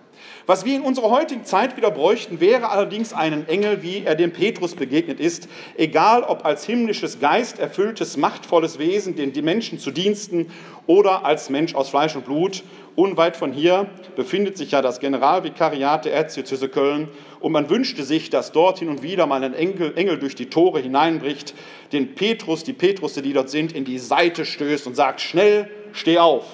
Was 0.48 0.66
wir 0.66 0.76
in 0.76 0.82
unserer 0.82 1.12
heutigen 1.12 1.46
Zeit 1.46 1.78
wieder 1.78 1.92
bräuchten, 1.92 2.40
wäre 2.40 2.70
allerdings 2.70 3.14
einen 3.14 3.48
Engel, 3.48 3.84
wie 3.84 4.04
er 4.04 4.16
dem 4.16 4.34
Petrus 4.34 4.76
begegnet 4.76 5.20
ist, 5.20 5.48
egal 5.78 6.24
ob 6.24 6.46
als 6.46 6.66
himmlisches, 6.66 7.20
geisterfülltes, 7.20 8.18
machtvolles 8.18 8.80
Wesen, 8.80 9.16
den 9.16 9.32
Menschen 9.46 9.80
zu 9.80 9.92
Diensten 9.92 10.52
oder 10.88 11.26
als 11.26 11.50
Mensch 11.50 11.76
aus 11.76 11.90
Fleisch 11.90 12.16
und 12.16 12.26
Blut. 12.26 12.64
Unweit 12.96 13.38
von 13.38 13.54
hier 13.54 13.88
befindet 14.16 14.58
sich 14.58 14.72
ja 14.72 14.82
das 14.82 15.00
Generalvikariat 15.00 16.06
der 16.06 16.14
Erzdiözese 16.14 16.70
Köln 16.70 17.08
und 17.40 17.52
man 17.52 17.70
wünschte 17.70 18.04
sich, 18.04 18.30
dass 18.30 18.52
dort 18.52 18.80
hin 18.80 18.90
und 18.90 19.02
wieder 19.02 19.26
mal 19.26 19.44
ein 19.44 19.54
Engel, 19.54 19.94
Engel 19.96 20.20
durch 20.20 20.36
die 20.36 20.46
Tore 20.48 20.80
hineinbricht, 20.80 21.56
den 21.92 22.14
Petrus, 22.16 22.64
die 22.64 22.74
Petrusse, 22.74 23.22
die 23.22 23.34
dort 23.34 23.50
sind, 23.50 23.72
in 23.72 23.84
die 23.86 23.98
Seite 23.98 24.46
stößt 24.46 24.86
und 24.86 24.96
sagt, 24.96 25.22
schnell, 25.22 25.70
steh 25.94 26.20
auf. 26.20 26.46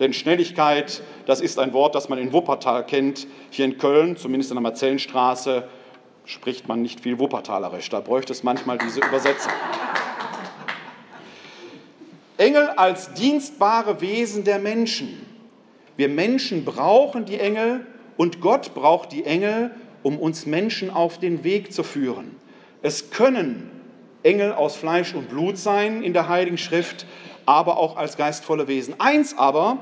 Denn 0.00 0.12
Schnelligkeit, 0.12 1.02
das 1.26 1.40
ist 1.40 1.58
ein 1.58 1.72
Wort, 1.72 1.94
das 1.94 2.08
man 2.08 2.18
in 2.18 2.32
Wuppertal 2.32 2.84
kennt. 2.86 3.26
Hier 3.50 3.64
in 3.66 3.78
Köln, 3.78 4.16
zumindest 4.16 4.50
in 4.50 4.56
der 4.56 4.62
Marzellenstraße, 4.62 5.68
spricht 6.24 6.66
man 6.68 6.82
nicht 6.82 7.00
viel 7.00 7.18
Wuppertalerisch. 7.18 7.90
Da 7.90 8.00
bräuchte 8.00 8.32
es 8.32 8.42
manchmal 8.42 8.78
diese 8.78 9.00
Übersetzung. 9.00 9.52
Engel 12.36 12.68
als 12.70 13.12
dienstbare 13.14 14.00
Wesen 14.00 14.44
der 14.44 14.58
Menschen. 14.58 15.24
Wir 15.96 16.08
Menschen 16.08 16.64
brauchen 16.64 17.24
die 17.24 17.38
Engel 17.38 17.86
und 18.16 18.40
Gott 18.40 18.74
braucht 18.74 19.12
die 19.12 19.24
Engel, 19.24 19.70
um 20.02 20.18
uns 20.18 20.44
Menschen 20.44 20.90
auf 20.90 21.18
den 21.18 21.44
Weg 21.44 21.72
zu 21.72 21.84
führen. 21.84 22.36
Es 22.82 23.10
können 23.10 23.70
Engel 24.24 24.52
aus 24.52 24.76
Fleisch 24.76 25.14
und 25.14 25.28
Blut 25.28 25.56
sein 25.58 26.02
in 26.02 26.12
der 26.12 26.28
Heiligen 26.28 26.58
Schrift, 26.58 27.06
aber 27.46 27.78
auch 27.78 27.96
als 27.96 28.16
geistvolle 28.16 28.68
Wesen. 28.68 28.94
Eins 28.98 29.36
aber 29.36 29.78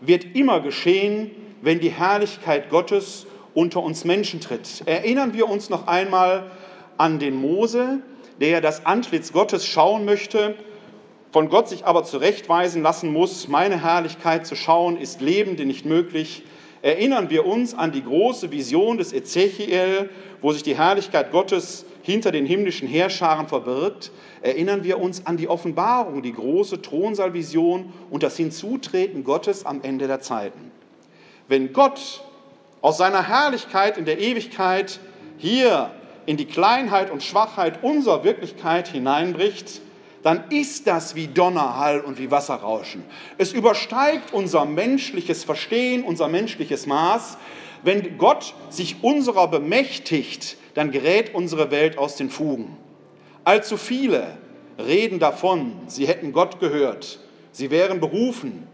wird 0.00 0.34
immer 0.34 0.60
geschehen, 0.60 1.30
wenn 1.62 1.80
die 1.80 1.90
Herrlichkeit 1.90 2.70
Gottes 2.70 3.26
unter 3.54 3.82
uns 3.82 4.04
Menschen 4.04 4.40
tritt. 4.40 4.82
Erinnern 4.86 5.34
wir 5.34 5.48
uns 5.48 5.70
noch 5.70 5.86
einmal 5.86 6.50
an 6.96 7.18
den 7.18 7.34
Mose, 7.34 8.00
der 8.40 8.60
das 8.60 8.86
Antlitz 8.86 9.32
Gottes 9.32 9.66
schauen 9.66 10.04
möchte, 10.04 10.54
von 11.32 11.48
Gott 11.48 11.68
sich 11.68 11.86
aber 11.86 12.04
zurechtweisen 12.04 12.82
lassen 12.82 13.12
muss. 13.12 13.48
Meine 13.48 13.82
Herrlichkeit 13.82 14.46
zu 14.46 14.56
schauen 14.56 14.96
ist 14.96 15.20
lebende 15.20 15.64
nicht 15.64 15.84
möglich. 15.84 16.42
Erinnern 16.82 17.28
wir 17.28 17.44
uns 17.44 17.74
an 17.74 17.92
die 17.92 18.02
große 18.02 18.50
Vision 18.50 18.96
des 18.96 19.12
Ezechiel, 19.12 20.08
wo 20.40 20.52
sich 20.52 20.62
die 20.62 20.76
Herrlichkeit 20.76 21.30
Gottes 21.30 21.84
hinter 22.02 22.32
den 22.32 22.46
himmlischen 22.46 22.88
Heerscharen 22.88 23.48
verbirgt, 23.48 24.10
erinnern 24.40 24.82
wir 24.82 24.98
uns 24.98 25.26
an 25.26 25.36
die 25.36 25.48
Offenbarung, 25.48 26.22
die 26.22 26.32
große 26.32 26.80
Thronsaalvision 26.80 27.92
und 28.08 28.22
das 28.22 28.38
Hinzutreten 28.38 29.24
Gottes 29.24 29.66
am 29.66 29.82
Ende 29.82 30.06
der 30.06 30.20
Zeiten. 30.20 30.70
Wenn 31.48 31.74
Gott 31.74 32.22
aus 32.80 32.96
seiner 32.96 33.28
Herrlichkeit 33.28 33.98
in 33.98 34.06
der 34.06 34.18
Ewigkeit 34.18 35.00
hier 35.36 35.90
in 36.24 36.38
die 36.38 36.46
Kleinheit 36.46 37.10
und 37.10 37.22
Schwachheit 37.22 37.82
unserer 37.82 38.24
Wirklichkeit 38.24 38.88
hineinbricht, 38.88 39.82
dann 40.22 40.44
ist 40.50 40.86
das 40.86 41.14
wie 41.14 41.28
Donnerhall 41.28 42.00
und 42.00 42.18
wie 42.18 42.30
Wasserrauschen. 42.30 43.04
Es 43.38 43.52
übersteigt 43.52 44.32
unser 44.32 44.64
menschliches 44.66 45.44
Verstehen, 45.44 46.04
unser 46.04 46.28
menschliches 46.28 46.86
Maß. 46.86 47.38
Wenn 47.82 48.18
Gott 48.18 48.54
sich 48.68 49.02
unserer 49.02 49.48
bemächtigt, 49.48 50.56
dann 50.74 50.90
gerät 50.90 51.34
unsere 51.34 51.70
Welt 51.70 51.96
aus 51.96 52.16
den 52.16 52.28
Fugen. 52.28 52.76
Allzu 53.44 53.78
viele 53.78 54.36
reden 54.78 55.18
davon, 55.18 55.72
sie 55.86 56.06
hätten 56.06 56.32
Gott 56.32 56.60
gehört, 56.60 57.18
sie 57.52 57.70
wären 57.70 58.00
berufen. 58.00 58.66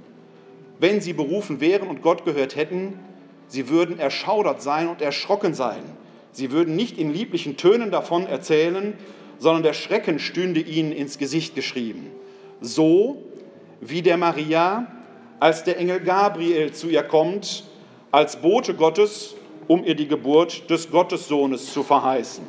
Wenn 0.78 1.00
sie 1.00 1.12
berufen 1.12 1.61
wären 1.61 1.88
und 1.88 2.02
Gott 2.02 2.24
gehört 2.24 2.56
hätten, 2.56 2.98
sie 3.46 3.68
würden 3.68 3.98
erschaudert 3.98 4.61
sein 4.61 4.88
und 4.88 5.00
erschrocken 5.00 5.54
sein. 5.54 5.82
Sie 6.32 6.50
würden 6.50 6.76
nicht 6.76 6.98
in 6.98 7.14
lieblichen 7.14 7.56
Tönen 7.56 7.90
davon 7.90 8.26
erzählen, 8.26 8.92
sondern 9.38 9.62
der 9.62 9.72
Schrecken 9.72 10.18
stünde 10.18 10.61
ihnen 10.61 10.92
ins 10.92 11.18
Gesicht 11.18 11.55
geschrieben. 11.55 12.11
So 12.61 13.22
wie 13.81 14.03
der 14.03 14.16
Maria, 14.16 14.87
als 15.40 15.64
der 15.64 15.79
Engel 15.79 16.01
Gabriel 16.01 16.72
zu 16.72 16.88
ihr 16.88 17.03
kommt, 17.03 17.64
als 18.11 18.37
Bote 18.37 18.75
Gottes, 18.75 19.35
um 19.68 19.85
ihr 19.85 19.94
die 19.94 20.09
Geburt 20.09 20.70
des 20.70 20.90
Gottessohnes 20.90 21.72
zu 21.72 21.83
verheißen. 21.83 22.44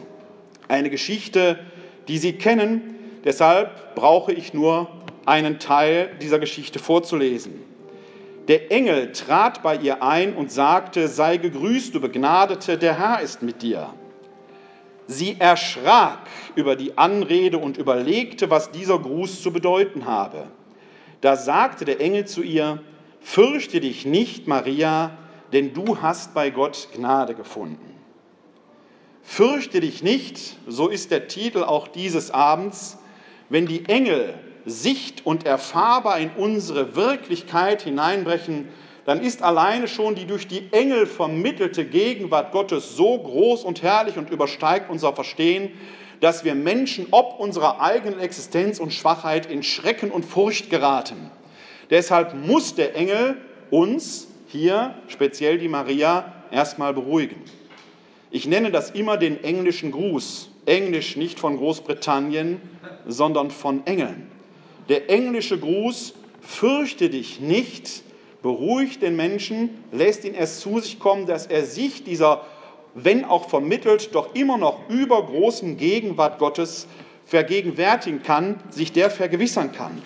Eine 0.67 0.89
Geschichte, 0.89 1.59
die 2.07 2.17
Sie 2.17 2.33
kennen, 2.33 2.95
deshalb 3.25 3.95
brauche 3.95 4.31
ich 4.31 4.53
nur 4.53 4.87
einen 5.25 5.59
Teil 5.59 6.09
dieser 6.21 6.39
Geschichte 6.39 6.79
vorzulesen. 6.79 7.53
Der 8.47 8.71
Engel 8.71 9.11
trat 9.11 9.61
bei 9.61 9.75
ihr 9.75 10.01
ein 10.01 10.33
und 10.35 10.51
sagte, 10.51 11.09
sei 11.09 11.35
gegrüßt, 11.35 11.93
du 11.93 11.99
Begnadete, 11.99 12.77
der 12.77 12.97
Herr 12.97 13.19
ist 13.19 13.41
mit 13.41 13.61
dir. 13.61 13.89
Sie 15.07 15.37
erschrak 15.39 16.19
über 16.55 16.75
die 16.75 16.97
Anrede 16.97 17.57
und 17.57 17.77
überlegte, 17.77 18.49
was 18.49 18.71
dieser 18.71 18.99
Gruß 18.99 19.41
zu 19.41 19.51
bedeuten 19.51 20.05
habe. 20.05 20.47
Da 21.21 21.35
sagte 21.35 21.85
der 21.85 22.01
Engel 22.01 22.25
zu 22.25 22.43
ihr, 22.43 22.83
Fürchte 23.21 23.81
dich 23.81 24.05
nicht, 24.05 24.47
Maria, 24.47 25.17
denn 25.51 25.73
du 25.73 26.01
hast 26.01 26.33
bei 26.33 26.49
Gott 26.49 26.89
Gnade 26.93 27.35
gefunden. 27.35 27.93
Fürchte 29.21 29.81
dich 29.81 30.03
nicht, 30.03 30.55
so 30.67 30.87
ist 30.87 31.11
der 31.11 31.27
Titel 31.27 31.63
auch 31.63 31.89
dieses 31.89 32.31
Abends, 32.31 32.97
wenn 33.49 33.65
die 33.65 33.85
Engel 33.85 34.33
sicht- 34.65 35.25
und 35.25 35.45
erfahrbar 35.45 36.19
in 36.19 36.31
unsere 36.37 36.95
Wirklichkeit 36.95 37.81
hineinbrechen, 37.81 38.69
dann 39.07 39.21
ist 39.21 39.41
alleine 39.41 39.87
schon 39.87 40.15
die 40.15 40.25
durch 40.25 40.49
die 40.49 40.63
Engel 40.71 41.05
vermittelte 41.05 41.85
Gegenwart 41.85 42.51
Gottes 42.51 42.97
so 42.97 43.17
groß 43.17 43.63
und 43.63 43.81
herrlich 43.81 44.17
und 44.17 44.29
übersteigt 44.29 44.89
unser 44.89 45.13
Verstehen, 45.13 45.71
dass 46.19 46.43
wir 46.43 46.55
Menschen 46.55 47.07
ob 47.11 47.39
unserer 47.39 47.79
eigenen 47.79 48.19
Existenz 48.19 48.81
und 48.81 48.93
Schwachheit 48.93 49.49
in 49.49 49.63
Schrecken 49.63 50.11
und 50.11 50.25
Furcht 50.25 50.69
geraten. 50.69 51.31
Deshalb 51.89 52.35
muss 52.35 52.75
der 52.75 52.97
Engel 52.97 53.37
uns, 53.71 54.27
hier 54.49 54.93
speziell 55.07 55.57
die 55.57 55.69
Maria, 55.69 56.33
erstmal 56.51 56.93
beruhigen. 56.93 57.41
Ich 58.29 58.45
nenne 58.45 58.71
das 58.71 58.89
immer 58.89 59.15
den 59.15 59.41
englischen 59.41 59.93
Gruß. 59.93 60.49
Englisch 60.65 61.15
nicht 61.15 61.39
von 61.39 61.55
Großbritannien, 61.55 62.59
sondern 63.05 63.51
von 63.51 63.87
Engeln. 63.87 64.29
Der 64.89 65.09
englische 65.09 65.57
Gruß, 65.57 66.13
fürchte 66.41 67.09
dich 67.09 67.39
nicht, 67.39 68.03
beruhigt 68.41 69.01
den 69.01 69.15
Menschen, 69.15 69.83
lässt 69.91 70.23
ihn 70.23 70.33
erst 70.33 70.61
zu 70.61 70.79
sich 70.79 70.99
kommen, 70.99 71.25
dass 71.25 71.47
er 71.47 71.65
sich 71.65 72.03
dieser, 72.03 72.45
wenn 72.93 73.25
auch 73.25 73.49
vermittelt, 73.49 74.13
doch 74.13 74.35
immer 74.35 74.57
noch 74.57 74.89
übergroßen 74.89 75.77
Gegenwart 75.77 76.39
Gottes 76.39 76.87
vergegenwärtigen 77.25 78.23
kann, 78.23 78.59
sich 78.69 78.93
der 78.93 79.09
vergewissern 79.09 79.71
kann. 79.71 80.01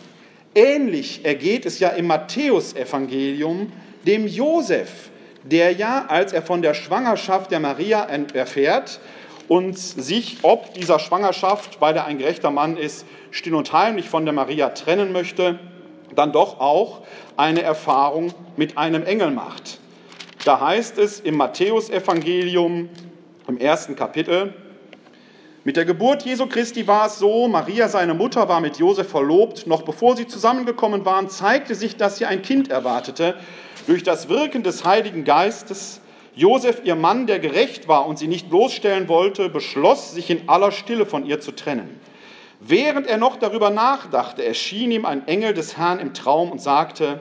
Ähnlich 0.55 1.23
ergeht 1.23 1.65
es 1.65 1.79
ja 1.79 1.89
im 1.89 2.07
Matthäusevangelium 2.07 3.71
dem 4.05 4.27
Josef, 4.27 5.09
der 5.43 5.71
ja, 5.71 6.05
als 6.07 6.33
er 6.33 6.41
von 6.41 6.61
der 6.61 6.73
Schwangerschaft 6.73 7.51
der 7.51 7.59
Maria 7.59 8.03
erfährt 8.33 8.99
und 9.47 9.77
sich 9.77 10.39
ob 10.43 10.73
dieser 10.73 10.99
Schwangerschaft, 10.99 11.79
weil 11.79 11.95
er 11.95 12.05
ein 12.05 12.17
gerechter 12.17 12.51
Mann 12.51 12.77
ist, 12.77 13.05
still 13.31 13.55
und 13.55 13.71
heimlich 13.71 14.09
von 14.09 14.25
der 14.25 14.33
Maria 14.33 14.69
trennen 14.69 15.11
möchte, 15.11 15.59
dann 16.15 16.31
doch 16.31 16.59
auch 16.59 17.01
eine 17.37 17.61
Erfahrung 17.61 18.33
mit 18.57 18.77
einem 18.77 19.03
Engel 19.03 19.31
macht. 19.31 19.79
Da 20.45 20.59
heißt 20.59 20.97
es 20.97 21.19
im 21.19 21.37
Matthäusevangelium 21.37 22.89
im 23.47 23.57
ersten 23.57 23.95
Kapitel, 23.95 24.53
mit 25.63 25.77
der 25.77 25.85
Geburt 25.85 26.23
Jesu 26.23 26.47
Christi 26.47 26.87
war 26.87 27.05
es 27.05 27.19
so, 27.19 27.47
Maria, 27.47 27.87
seine 27.87 28.15
Mutter, 28.15 28.49
war 28.49 28.61
mit 28.61 28.79
Josef 28.79 29.09
verlobt. 29.09 29.67
Noch 29.67 29.83
bevor 29.83 30.17
sie 30.17 30.25
zusammengekommen 30.25 31.05
waren, 31.05 31.29
zeigte 31.29 31.75
sich, 31.75 31.97
dass 31.97 32.17
sie 32.17 32.25
ein 32.25 32.41
Kind 32.41 32.71
erwartete. 32.71 33.35
Durch 33.85 34.01
das 34.01 34.27
Wirken 34.27 34.63
des 34.63 34.85
Heiligen 34.85 35.23
Geistes, 35.23 36.01
Josef, 36.35 36.81
ihr 36.83 36.95
Mann, 36.95 37.27
der 37.27 37.37
gerecht 37.37 37.87
war 37.87 38.07
und 38.07 38.17
sie 38.17 38.27
nicht 38.27 38.49
bloßstellen 38.49 39.07
wollte, 39.07 39.49
beschloss, 39.49 40.13
sich 40.13 40.31
in 40.31 40.49
aller 40.49 40.71
Stille 40.71 41.05
von 41.05 41.27
ihr 41.27 41.41
zu 41.41 41.51
trennen. 41.51 41.99
Während 42.61 43.07
er 43.07 43.17
noch 43.17 43.37
darüber 43.37 43.71
nachdachte, 43.71 44.45
erschien 44.45 44.91
ihm 44.91 45.05
ein 45.05 45.27
Engel 45.27 45.53
des 45.53 45.77
Herrn 45.77 45.99
im 45.99 46.13
Traum 46.13 46.51
und 46.51 46.61
sagte, 46.61 47.19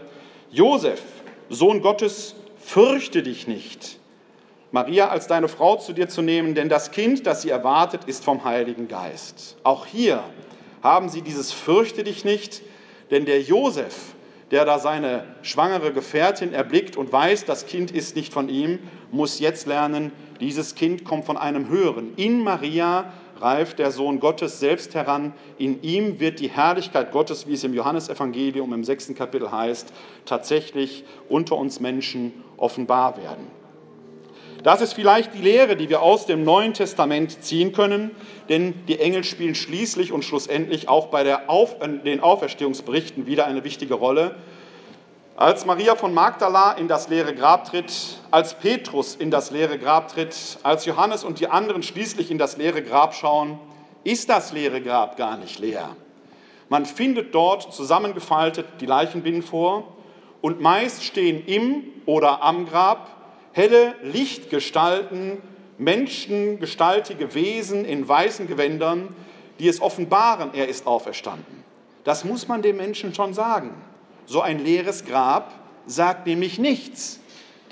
Josef, 0.50 1.02
Sohn 1.48 1.80
Gottes, 1.80 2.34
fürchte 2.58 3.22
dich 3.22 3.48
nicht, 3.48 3.98
Maria 4.72 5.08
als 5.08 5.26
deine 5.26 5.48
Frau 5.48 5.76
zu 5.76 5.92
dir 5.92 6.08
zu 6.08 6.22
nehmen, 6.22 6.54
denn 6.54 6.68
das 6.68 6.92
Kind, 6.92 7.26
das 7.26 7.42
sie 7.42 7.50
erwartet, 7.50 8.04
ist 8.04 8.22
vom 8.22 8.44
Heiligen 8.44 8.86
Geist. 8.86 9.56
Auch 9.64 9.86
hier 9.86 10.22
haben 10.82 11.08
sie 11.08 11.22
dieses 11.22 11.52
Fürchte 11.52 12.04
dich 12.04 12.24
nicht, 12.24 12.62
denn 13.10 13.24
der 13.24 13.40
Josef, 13.40 14.14
der 14.52 14.64
da 14.64 14.78
seine 14.78 15.24
schwangere 15.42 15.92
Gefährtin 15.92 16.52
erblickt 16.52 16.96
und 16.96 17.12
weiß, 17.12 17.46
das 17.46 17.66
Kind 17.66 17.90
ist 17.90 18.14
nicht 18.14 18.32
von 18.32 18.48
ihm, 18.48 18.78
muss 19.10 19.40
jetzt 19.40 19.66
lernen, 19.66 20.12
dieses 20.38 20.76
Kind 20.76 21.04
kommt 21.04 21.24
von 21.24 21.36
einem 21.36 21.68
Höheren. 21.68 22.14
In 22.14 22.44
Maria 22.44 23.12
reift 23.40 23.78
der 23.78 23.90
Sohn 23.90 24.20
Gottes 24.20 24.60
selbst 24.60 24.94
heran. 24.94 25.32
In 25.58 25.82
ihm 25.82 26.20
wird 26.20 26.40
die 26.40 26.50
Herrlichkeit 26.50 27.12
Gottes, 27.12 27.46
wie 27.46 27.54
es 27.54 27.64
im 27.64 27.74
Johannesevangelium 27.74 28.72
im 28.72 28.84
sechsten 28.84 29.14
Kapitel 29.14 29.50
heißt, 29.50 29.92
tatsächlich 30.26 31.04
unter 31.28 31.56
uns 31.56 31.80
Menschen 31.80 32.32
offenbar 32.56 33.16
werden. 33.16 33.46
Das 34.62 34.82
ist 34.82 34.92
vielleicht 34.92 35.34
die 35.34 35.42
Lehre, 35.42 35.74
die 35.74 35.88
wir 35.88 36.02
aus 36.02 36.26
dem 36.26 36.44
Neuen 36.44 36.74
Testament 36.74 37.42
ziehen 37.42 37.72
können, 37.72 38.10
denn 38.50 38.74
die 38.88 38.98
Engel 38.98 39.24
spielen 39.24 39.54
schließlich 39.54 40.12
und 40.12 40.22
schlussendlich 40.22 40.88
auch 40.88 41.06
bei 41.06 41.48
Auf, 41.48 41.76
den 41.78 42.20
Auferstehungsberichten 42.20 43.26
wieder 43.26 43.46
eine 43.46 43.64
wichtige 43.64 43.94
Rolle. 43.94 44.34
Als 45.40 45.64
Maria 45.64 45.96
von 45.96 46.12
Magdala 46.12 46.72
in 46.72 46.86
das 46.86 47.08
leere 47.08 47.34
Grab 47.34 47.64
tritt, 47.64 48.18
als 48.30 48.52
Petrus 48.52 49.16
in 49.16 49.30
das 49.30 49.50
leere 49.50 49.78
Grab 49.78 50.08
tritt, 50.12 50.58
als 50.64 50.84
Johannes 50.84 51.24
und 51.24 51.40
die 51.40 51.48
anderen 51.48 51.82
schließlich 51.82 52.30
in 52.30 52.36
das 52.36 52.58
leere 52.58 52.82
Grab 52.82 53.14
schauen, 53.14 53.58
ist 54.04 54.28
das 54.28 54.52
leere 54.52 54.82
Grab 54.82 55.16
gar 55.16 55.38
nicht 55.38 55.58
leer. 55.58 55.96
Man 56.68 56.84
findet 56.84 57.34
dort 57.34 57.72
zusammengefaltet 57.72 58.66
die 58.80 58.84
Leichenbinden 58.84 59.42
vor 59.42 59.96
und 60.42 60.60
meist 60.60 61.04
stehen 61.04 61.42
im 61.46 61.84
oder 62.04 62.42
am 62.42 62.66
Grab 62.66 63.08
helle 63.52 63.94
Lichtgestalten, 64.02 65.40
menschengestaltige 65.78 67.32
Wesen 67.34 67.86
in 67.86 68.06
weißen 68.06 68.46
Gewändern, 68.46 69.16
die 69.58 69.68
es 69.68 69.80
offenbaren, 69.80 70.50
er 70.52 70.68
ist 70.68 70.86
auferstanden. 70.86 71.64
Das 72.04 72.26
muss 72.26 72.46
man 72.46 72.60
den 72.60 72.76
Menschen 72.76 73.14
schon 73.14 73.32
sagen. 73.32 73.72
So 74.30 74.40
ein 74.42 74.64
leeres 74.64 75.04
Grab 75.06 75.52
sagt 75.86 76.28
nämlich 76.28 76.60
nichts. 76.60 77.18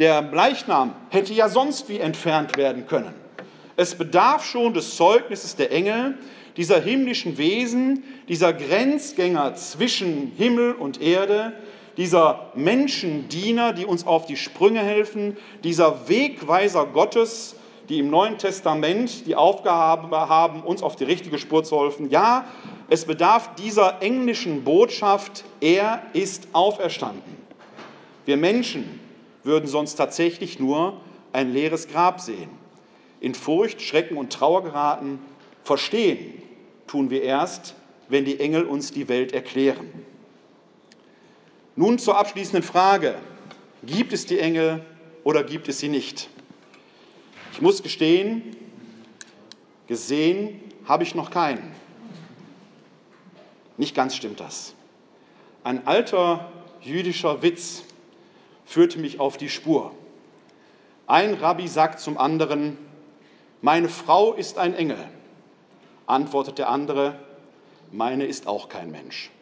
Der 0.00 0.22
Leichnam 0.22 0.92
hätte 1.08 1.32
ja 1.32 1.48
sonst 1.48 1.88
wie 1.88 2.00
entfernt 2.00 2.56
werden 2.56 2.88
können. 2.88 3.14
Es 3.76 3.94
bedarf 3.94 4.44
schon 4.44 4.74
des 4.74 4.96
Zeugnisses 4.96 5.54
der 5.54 5.70
Engel, 5.70 6.18
dieser 6.56 6.80
himmlischen 6.80 7.38
Wesen, 7.38 8.02
dieser 8.26 8.52
Grenzgänger 8.52 9.54
zwischen 9.54 10.32
Himmel 10.36 10.72
und 10.72 11.00
Erde, 11.00 11.52
dieser 11.96 12.50
Menschendiener, 12.56 13.72
die 13.72 13.86
uns 13.86 14.04
auf 14.04 14.26
die 14.26 14.36
Sprünge 14.36 14.80
helfen, 14.80 15.36
dieser 15.62 16.08
Wegweiser 16.08 16.86
Gottes, 16.86 17.54
die 17.88 17.98
im 17.98 18.10
Neuen 18.10 18.38
Testament 18.38 19.26
die 19.26 19.34
Aufgabe 19.34 20.28
haben, 20.28 20.62
uns 20.62 20.82
auf 20.82 20.96
die 20.96 21.04
richtige 21.04 21.38
Spur 21.38 21.64
zu 21.64 21.80
helfen. 21.80 22.10
Ja, 22.10 22.44
es 22.90 23.04
bedarf 23.04 23.54
dieser 23.56 24.02
englischen 24.02 24.64
Botschaft, 24.64 25.44
er 25.60 26.02
ist 26.12 26.48
auferstanden. 26.52 27.36
Wir 28.26 28.36
Menschen 28.36 29.00
würden 29.42 29.66
sonst 29.66 29.94
tatsächlich 29.94 30.58
nur 30.58 31.00
ein 31.32 31.52
leeres 31.52 31.88
Grab 31.88 32.20
sehen. 32.20 32.50
In 33.20 33.34
Furcht, 33.34 33.80
Schrecken 33.80 34.16
und 34.16 34.32
Trauer 34.32 34.62
geraten, 34.64 35.18
verstehen 35.64 36.42
tun 36.86 37.10
wir 37.10 37.22
erst, 37.22 37.74
wenn 38.08 38.24
die 38.24 38.40
Engel 38.40 38.64
uns 38.64 38.92
die 38.92 39.08
Welt 39.08 39.32
erklären. 39.32 39.90
Nun 41.76 41.98
zur 41.98 42.18
abschließenden 42.18 42.62
Frage. 42.62 43.14
Gibt 43.84 44.12
es 44.12 44.26
die 44.26 44.40
Engel 44.40 44.84
oder 45.24 45.44
gibt 45.44 45.68
es 45.68 45.78
sie 45.78 45.88
nicht? 45.88 46.28
Ich 47.58 47.62
muss 47.62 47.82
gestehen, 47.82 48.56
gesehen 49.88 50.60
habe 50.84 51.02
ich 51.02 51.16
noch 51.16 51.32
keinen. 51.32 51.74
Nicht 53.76 53.96
ganz 53.96 54.14
stimmt 54.14 54.38
das. 54.38 54.74
Ein 55.64 55.84
alter 55.88 56.52
jüdischer 56.82 57.42
Witz 57.42 57.82
führte 58.64 59.00
mich 59.00 59.18
auf 59.18 59.38
die 59.38 59.48
Spur. 59.48 59.90
Ein 61.08 61.34
Rabbi 61.34 61.66
sagt 61.66 61.98
zum 61.98 62.16
anderen, 62.16 62.78
meine 63.60 63.88
Frau 63.88 64.34
ist 64.34 64.56
ein 64.56 64.72
Engel. 64.74 65.04
Antwortet 66.06 66.58
der 66.58 66.68
andere, 66.68 67.18
meine 67.90 68.26
ist 68.26 68.46
auch 68.46 68.68
kein 68.68 68.92
Mensch. 68.92 69.32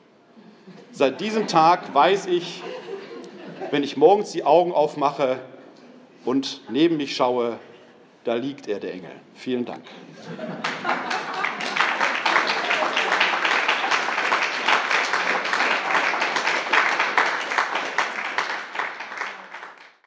Seit 0.91 1.21
diesem 1.21 1.49
Tag 1.49 1.95
weiß 1.95 2.29
ich, 2.29 2.63
wenn 3.71 3.83
ich 3.83 3.99
morgens 3.99 4.33
die 4.33 4.45
Augen 4.45 4.73
aufmache 4.73 5.39
und 6.25 6.63
neben 6.71 6.97
mich 6.97 7.15
schaue, 7.15 7.59
da 8.27 8.35
liegt 8.35 8.67
er, 8.69 8.81
der 8.81 8.93
Engel. 8.93 9.13
Vielen 9.35 9.65
Dank. 9.65 9.85